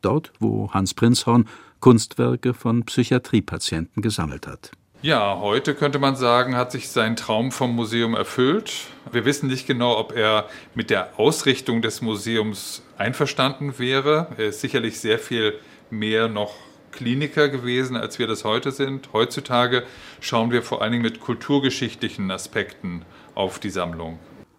Dort, 0.00 0.32
wo 0.38 0.70
Hans 0.72 0.94
Prinzhorn 0.94 1.48
Kunstwerke 1.80 2.54
von 2.54 2.84
Psychiatriepatienten 2.84 4.02
gesammelt 4.02 4.46
hat. 4.46 4.70
Ja, 5.02 5.40
heute 5.40 5.74
könnte 5.74 5.98
man 5.98 6.14
sagen, 6.14 6.54
hat 6.54 6.70
sich 6.70 6.88
sein 6.88 7.16
Traum 7.16 7.50
vom 7.50 7.74
Museum 7.74 8.14
erfüllt. 8.14 8.72
Wir 9.10 9.24
wissen 9.24 9.48
nicht 9.48 9.66
genau, 9.66 9.98
ob 9.98 10.12
er 10.16 10.48
mit 10.76 10.90
der 10.90 11.18
Ausrichtung 11.18 11.82
des 11.82 12.02
Museums 12.02 12.82
einverstanden 12.98 13.80
wäre. 13.80 14.28
Er 14.36 14.46
ist 14.50 14.60
sicherlich 14.60 15.00
sehr 15.00 15.18
viel 15.18 15.54
mehr 15.90 16.28
noch 16.28 16.54
Kliniker 16.92 17.48
gewesen, 17.48 17.96
als 17.96 18.18
wir 18.18 18.26
das 18.26 18.44
heute 18.44 18.70
sind. 18.70 19.12
Heutzutage 19.12 19.82
schauen 20.20 20.50
wir 20.50 20.62
vor 20.62 20.82
allen 20.82 20.92
Dingen 20.92 21.02
mit 21.02 21.20
kulturgeschichtlichen 21.20 22.30
Aspekten 22.30 23.02
auf 23.34 23.58
die 23.58 23.70
Sammlung. 23.70 24.18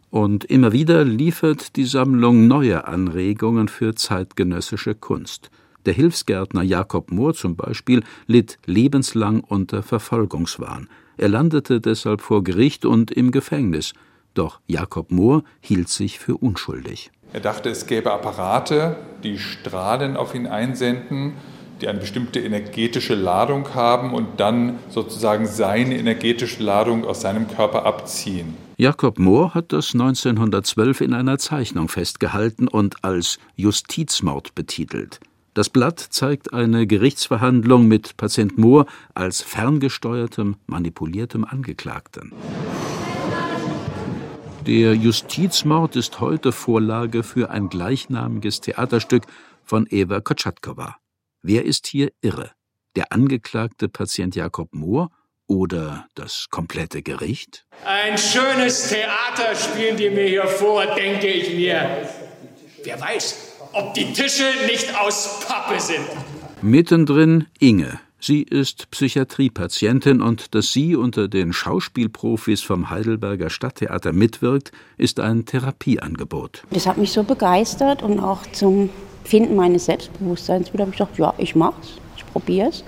Und 0.09 0.45
immer 0.45 0.71
wieder 0.73 1.03
liefert 1.03 1.75
die 1.75 1.85
Sammlung 1.85 2.47
neue 2.47 2.87
Anregungen 2.87 3.67
für 3.67 3.95
zeitgenössische 3.95 4.93
Kunst. 4.93 5.49
Der 5.85 5.93
Hilfsgärtner 5.93 6.61
Jakob 6.61 7.11
Mohr 7.11 7.33
zum 7.33 7.55
Beispiel 7.55 8.03
litt 8.27 8.57
lebenslang 8.65 9.41
unter 9.41 9.83
Verfolgungswahn. 9.83 10.87
Er 11.17 11.29
landete 11.29 11.81
deshalb 11.81 12.21
vor 12.21 12.43
Gericht 12.43 12.85
und 12.85 13.11
im 13.11 13.31
Gefängnis. 13.31 13.93
Doch 14.33 14.59
Jakob 14.67 15.11
Mohr 15.11 15.43
hielt 15.61 15.89
sich 15.89 16.19
für 16.19 16.37
unschuldig. 16.37 17.11
Er 17.33 17.39
dachte, 17.39 17.69
es 17.69 17.87
gäbe 17.87 18.11
Apparate, 18.11 18.95
die 19.23 19.39
Strahlen 19.39 20.15
auf 20.15 20.35
ihn 20.35 20.47
einsenden 20.47 21.33
die 21.83 21.89
eine 21.89 21.99
bestimmte 21.99 22.39
energetische 22.39 23.13
Ladung 23.13 23.75
haben 23.75 24.13
und 24.13 24.39
dann 24.39 24.79
sozusagen 24.89 25.45
seine 25.45 25.97
energetische 25.97 26.63
Ladung 26.63 27.03
aus 27.03 27.19
seinem 27.19 27.49
Körper 27.49 27.85
abziehen. 27.85 28.55
Jakob 28.77 29.19
Mohr 29.19 29.53
hat 29.53 29.73
das 29.73 29.93
1912 29.93 31.01
in 31.01 31.13
einer 31.13 31.37
Zeichnung 31.39 31.89
festgehalten 31.89 32.69
und 32.69 33.03
als 33.03 33.37
Justizmord 33.57 34.55
betitelt. 34.55 35.19
Das 35.53 35.67
Blatt 35.67 35.99
zeigt 35.99 36.53
eine 36.53 36.87
Gerichtsverhandlung 36.87 37.85
mit 37.85 38.15
Patient 38.15 38.57
Mohr 38.57 38.85
als 39.13 39.41
ferngesteuertem, 39.41 40.55
manipuliertem 40.65 41.43
Angeklagten. 41.43 42.31
Der 44.65 44.95
Justizmord 44.95 45.97
ist 45.97 46.21
heute 46.21 46.53
Vorlage 46.53 47.23
für 47.23 47.49
ein 47.49 47.67
gleichnamiges 47.67 48.61
Theaterstück 48.61 49.23
von 49.65 49.85
Eva 49.89 50.21
Kotschatkowa. 50.21 50.95
Wer 51.45 51.65
ist 51.65 51.87
hier 51.87 52.13
irre? 52.21 52.51
Der 52.95 53.11
angeklagte 53.11 53.89
Patient 53.89 54.33
Jakob 54.33 54.73
Mohr 54.73 55.09
oder 55.45 56.07
das 56.15 56.47
komplette 56.49 57.01
Gericht? 57.01 57.65
Ein 57.85 58.17
schönes 58.17 58.87
Theater 58.87 59.53
spielen 59.53 59.97
die 59.97 60.09
mir 60.09 60.25
hier 60.25 60.47
vor, 60.47 60.85
denke 60.85 61.27
ich 61.27 61.53
mir. 61.53 62.07
Wer 62.85 63.01
weiß, 63.01 63.57
ob 63.73 63.93
die 63.93 64.13
Tische 64.13 64.45
nicht 64.67 64.97
aus 64.97 65.41
Pappe 65.45 65.81
sind. 65.81 66.07
Mittendrin 66.61 67.47
Inge. 67.59 67.99
Sie 68.21 68.43
ist 68.43 68.89
Psychiatriepatientin 68.91 70.21
und 70.21 70.55
dass 70.55 70.71
sie 70.71 70.95
unter 70.95 71.27
den 71.27 71.51
Schauspielprofis 71.51 72.61
vom 72.61 72.89
Heidelberger 72.89 73.49
Stadttheater 73.49 74.13
mitwirkt, 74.13 74.71
ist 74.95 75.19
ein 75.19 75.43
Therapieangebot. 75.45 76.63
Das 76.69 76.87
hat 76.87 76.97
mich 76.97 77.11
so 77.11 77.23
begeistert 77.23 78.01
und 78.01 78.21
auch 78.21 78.43
zum 78.53 78.91
Finden 79.23 79.55
meines 79.55 79.85
Selbstbewusstseins 79.85 80.73
wieder 80.73 80.83
habe 80.83 80.91
ich 80.91 80.97
gedacht, 80.97 81.17
ja, 81.17 81.33
ich 81.37 81.55
mach's, 81.55 81.95
ich 82.17 82.25
probier's. 82.31 82.83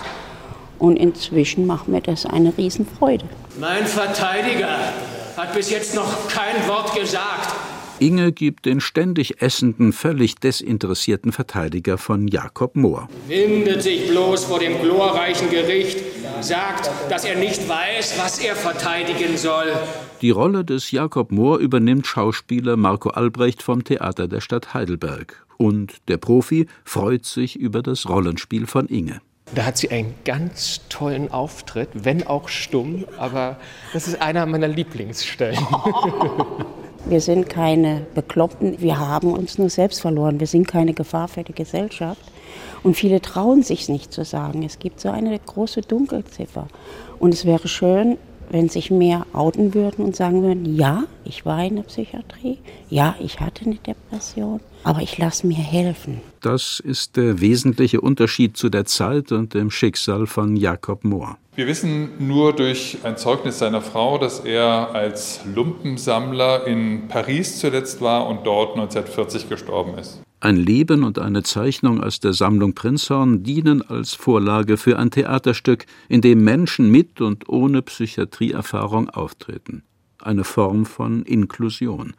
Und 0.77 0.97
inzwischen 0.97 1.65
macht 1.65 1.87
mir 1.87 2.01
das 2.01 2.25
eine 2.25 2.55
Riesenfreude. 2.57 3.25
Mein 3.59 3.85
Verteidiger 3.85 4.77
hat 5.37 5.53
bis 5.53 5.69
jetzt 5.69 5.95
noch 5.95 6.27
kein 6.27 6.67
Wort 6.67 6.93
gesagt. 6.93 7.55
Inge 7.99 8.33
gibt 8.33 8.65
den 8.65 8.81
ständig 8.81 9.41
essenden, 9.41 9.93
völlig 9.93 10.35
desinteressierten 10.35 11.31
Verteidiger 11.31 11.97
von 11.97 12.27
Jakob 12.27 12.75
Mohr. 12.75 13.07
Windet 13.27 13.83
sich 13.83 14.09
bloß 14.09 14.43
vor 14.45 14.59
dem 14.59 14.81
glorreichen 14.81 15.49
Gericht, 15.49 15.99
sagt, 16.41 16.89
dass 17.09 17.23
er 17.23 17.37
nicht 17.37 17.69
weiß, 17.69 18.19
was 18.19 18.39
er 18.39 18.55
verteidigen 18.55 19.37
soll. 19.37 19.71
Die 20.21 20.31
Rolle 20.31 20.65
des 20.65 20.91
Jakob 20.91 21.31
Mohr 21.31 21.59
übernimmt 21.59 22.05
Schauspieler 22.05 22.75
Marco 22.75 23.09
Albrecht 23.09 23.63
vom 23.63 23.85
Theater 23.85 24.27
der 24.27 24.41
Stadt 24.41 24.73
Heidelberg. 24.73 25.44
Und 25.57 25.97
der 26.07 26.17
Profi 26.17 26.67
freut 26.83 27.25
sich 27.25 27.55
über 27.55 27.81
das 27.81 28.07
Rollenspiel 28.09 28.67
von 28.67 28.87
Inge. 28.87 29.21
Da 29.53 29.65
hat 29.65 29.77
sie 29.77 29.91
einen 29.91 30.15
ganz 30.25 30.81
tollen 30.89 31.31
Auftritt, 31.31 31.89
wenn 31.93 32.25
auch 32.25 32.49
stumm, 32.49 33.05
aber 33.17 33.57
das 33.93 34.07
ist 34.07 34.19
einer 34.21 34.45
meiner 34.47 34.67
Lieblingsstellen. 34.67 35.59
Wir 37.07 37.21
sind 37.21 37.49
keine 37.49 38.07
Bekloppten, 38.15 38.81
wir 38.81 38.97
haben 38.97 39.31
uns 39.31 39.59
nur 39.59 39.69
selbst 39.69 40.01
verloren. 40.01 40.39
Wir 40.39 40.47
sind 40.47 40.67
keine 40.67 40.95
Gefahr 40.95 41.27
für 41.27 41.43
die 41.43 41.53
Gesellschaft. 41.53 42.21
Und 42.81 42.95
viele 42.95 43.21
trauen 43.21 43.61
sich 43.61 43.89
nicht 43.89 44.11
zu 44.11 44.25
sagen. 44.25 44.63
Es 44.63 44.79
gibt 44.79 44.99
so 44.99 45.09
eine 45.09 45.37
große 45.37 45.81
Dunkelziffer. 45.81 46.67
Und 47.19 47.31
es 47.31 47.45
wäre 47.45 47.67
schön, 47.67 48.17
wenn 48.49 48.69
sich 48.69 48.91
mehr 48.91 49.25
outen 49.33 49.73
würden 49.73 50.05
und 50.05 50.15
sagen 50.15 50.43
würden, 50.43 50.75
ja, 50.75 51.03
ich 51.23 51.45
war 51.45 51.63
in 51.63 51.77
der 51.77 51.83
Psychiatrie, 51.83 52.59
ja, 52.89 53.15
ich 53.19 53.39
hatte 53.39 53.65
eine 53.65 53.75
Depression, 53.75 54.59
aber 54.83 55.01
ich 55.01 55.17
lasse 55.17 55.47
mir 55.47 55.57
helfen. 55.57 56.21
Das 56.41 56.79
ist 56.79 57.17
der 57.17 57.41
wesentliche 57.41 58.01
Unterschied 58.01 58.57
zu 58.57 58.69
der 58.69 58.85
Zeit 58.85 59.31
und 59.31 59.53
dem 59.53 59.71
Schicksal 59.71 60.27
von 60.27 60.55
Jakob 60.55 61.03
Mohr. 61.03 61.37
Wir 61.55 61.67
wissen 61.67 62.09
nur 62.19 62.53
durch 62.53 62.97
ein 63.03 63.15
Zeugnis 63.15 63.59
seiner 63.59 63.81
Frau, 63.81 64.17
dass 64.17 64.41
er 64.41 64.93
als 64.93 65.39
Lumpensammler 65.45 66.67
in 66.67 67.07
Paris 67.07 67.59
zuletzt 67.59 68.01
war 68.01 68.27
und 68.27 68.45
dort 68.45 68.73
1940 68.73 69.47
gestorben 69.47 69.97
ist. 69.97 70.21
Ein 70.41 70.57
Leben 70.57 71.03
und 71.03 71.17
eine 71.17 71.43
Zeichnung 71.43 72.03
aus 72.03 72.19
der 72.19 72.33
Sammlung 72.33 72.75
Prinzhorn 72.75 73.43
dienen 73.43 73.81
als 73.81 74.13
Vorlage 74.13 74.77
für 74.77 74.99
ein 74.99 75.09
Theaterstück, 75.09 75.85
in 76.09 76.21
dem 76.21 76.43
Menschen 76.43 76.91
mit 76.91 77.21
und 77.21 77.47
ohne 77.47 77.81
Psychiatrieerfahrung 77.81 79.09
auftreten. 79.09 79.83
Eine 80.21 80.43
Form 80.43 80.85
von 80.85 81.23
Inklusion. 81.23 82.13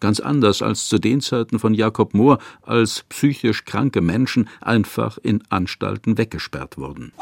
Ganz 0.00 0.18
anders 0.18 0.62
als 0.62 0.88
zu 0.88 0.98
den 0.98 1.20
Zeiten 1.20 1.58
von 1.58 1.74
Jakob 1.74 2.12
Mohr, 2.12 2.38
als 2.62 3.04
psychisch 3.08 3.64
kranke 3.64 4.00
Menschen 4.00 4.48
einfach 4.60 5.18
in 5.18 5.42
Anstalten 5.48 6.18
weggesperrt 6.18 6.76
wurden. 6.76 7.12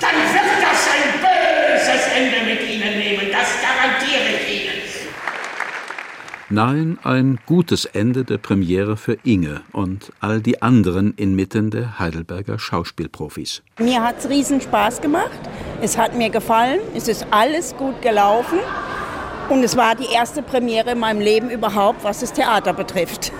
Dann 0.00 0.16
wird 0.34 0.62
das 0.62 0.88
ein 0.92 1.20
böses 1.20 2.06
Ende 2.14 2.44
mit 2.52 2.68
Ihnen 2.68 2.98
nehmen, 2.98 3.32
das 3.32 3.48
garantiere 3.62 4.40
ich 4.40 4.62
Ihnen. 4.62 4.64
Nein, 6.54 7.00
ein 7.02 7.40
gutes 7.46 7.84
Ende 7.84 8.22
der 8.22 8.38
Premiere 8.38 8.96
für 8.96 9.18
Inge 9.24 9.62
und 9.72 10.12
all 10.20 10.40
die 10.40 10.62
anderen 10.62 11.12
inmitten 11.14 11.72
der 11.72 11.98
Heidelberger 11.98 12.60
Schauspielprofis. 12.60 13.64
Mir 13.80 14.04
hat 14.04 14.20
es 14.20 14.28
riesen 14.28 14.60
Spaß 14.60 15.00
gemacht. 15.00 15.40
Es 15.82 15.98
hat 15.98 16.16
mir 16.16 16.30
gefallen. 16.30 16.78
Es 16.94 17.08
ist 17.08 17.26
alles 17.32 17.74
gut 17.76 18.00
gelaufen. 18.02 18.60
Und 19.48 19.64
es 19.64 19.76
war 19.76 19.96
die 19.96 20.06
erste 20.14 20.42
Premiere 20.42 20.92
in 20.92 21.00
meinem 21.00 21.20
Leben 21.20 21.50
überhaupt, 21.50 22.04
was 22.04 22.20
das 22.20 22.32
Theater 22.32 22.72
betrifft. 22.72 23.32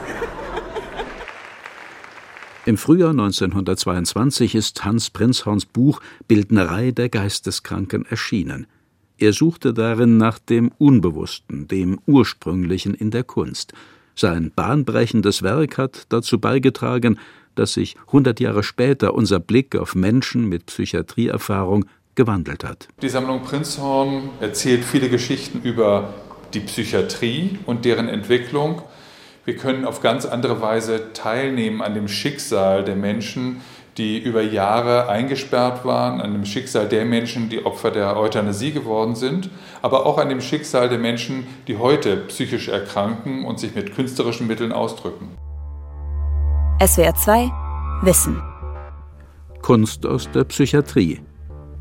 Im 2.67 2.77
Frühjahr 2.77 3.11
1922 3.11 4.57
ist 4.57 4.85
Hans 4.85 5.11
Prinzhorns 5.11 5.67
Buch 5.67 6.01
Bildnerei 6.27 6.91
der 6.91 7.11
Geisteskranken 7.11 8.07
erschienen. 8.07 8.67
Er 9.19 9.33
suchte 9.33 9.73
darin 9.73 10.17
nach 10.17 10.39
dem 10.39 10.73
Unbewussten, 10.79 11.69
dem 11.69 12.01
Ursprünglichen 12.07 12.95
in 12.95 13.11
der 13.11 13.23
Kunst. 13.23 13.73
Sein 14.17 14.53
bahnbrechendes 14.55 15.43
Werk 15.43 15.79
hat 15.79 16.07
dazu 16.09 16.39
beigetragen, 16.39 17.19
dass 17.55 17.75
sich 17.75 17.97
hundert 18.13 18.41
Jahre 18.41 18.63
später 18.63 19.15
unser 19.15 19.39
Blick 19.39 19.77
auf 19.77 19.95
Menschen 19.95 20.49
mit 20.49 20.67
Psychiatrieerfahrung 20.67 21.85
gewandelt 22.15 22.65
hat. 22.65 22.89
Die 23.03 23.09
Sammlung 23.09 23.43
Prinzhorn 23.43 24.31
erzählt 24.41 24.85
viele 24.85 25.09
Geschichten 25.09 25.61
über 25.63 26.15
die 26.53 26.61
Psychiatrie 26.61 27.59
und 27.67 27.85
deren 27.85 28.09
Entwicklung. 28.09 28.83
Wir 29.45 29.57
können 29.57 29.85
auf 29.85 30.01
ganz 30.01 30.25
andere 30.25 30.61
Weise 30.61 31.13
teilnehmen 31.13 31.83
an 31.83 31.95
dem 31.95 32.09
Schicksal 32.09 32.85
der 32.85 32.97
Menschen, 32.97 33.61
die 33.97 34.19
über 34.19 34.43
Jahre 34.43 35.09
eingesperrt 35.09 35.85
waren, 35.85 36.21
an 36.21 36.33
dem 36.33 36.45
Schicksal 36.45 36.89
der 36.89 37.05
Menschen, 37.05 37.49
die 37.49 37.65
Opfer 37.65 37.91
der 37.91 38.17
Euthanasie 38.17 38.73
geworden 38.73 39.15
sind, 39.15 39.51
aber 39.83 40.07
auch 40.07 40.19
an 40.19 40.29
dem 40.29 40.41
Schicksal 40.41 40.89
der 40.89 40.99
Menschen, 40.99 41.47
die 41.69 41.79
heute 41.79 42.17
psychisch 42.17 42.69
erkranken 42.69 43.45
und 43.45 43.61
sich 43.61 43.75
mit 43.75 43.95
künstlerischen 43.95 44.47
Mitteln 44.47 44.73
ausdrücken. 44.73 45.29
SWR 46.85 47.15
2 47.15 47.53
Wissen 48.03 48.43
Kunst 49.63 50.05
aus 50.05 50.29
der 50.31 50.45
Psychiatrie. 50.45 51.21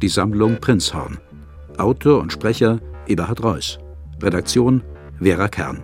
Die 0.02 0.08
Sammlung 0.08 0.58
Prinzhorn. 0.62 1.20
Autor 1.78 2.22
und 2.22 2.32
Sprecher 2.32 2.80
Eberhard 3.08 3.44
Reuss. 3.44 3.80
Redaktion 4.22 4.84
Vera 5.20 5.50
Kern. 5.50 5.84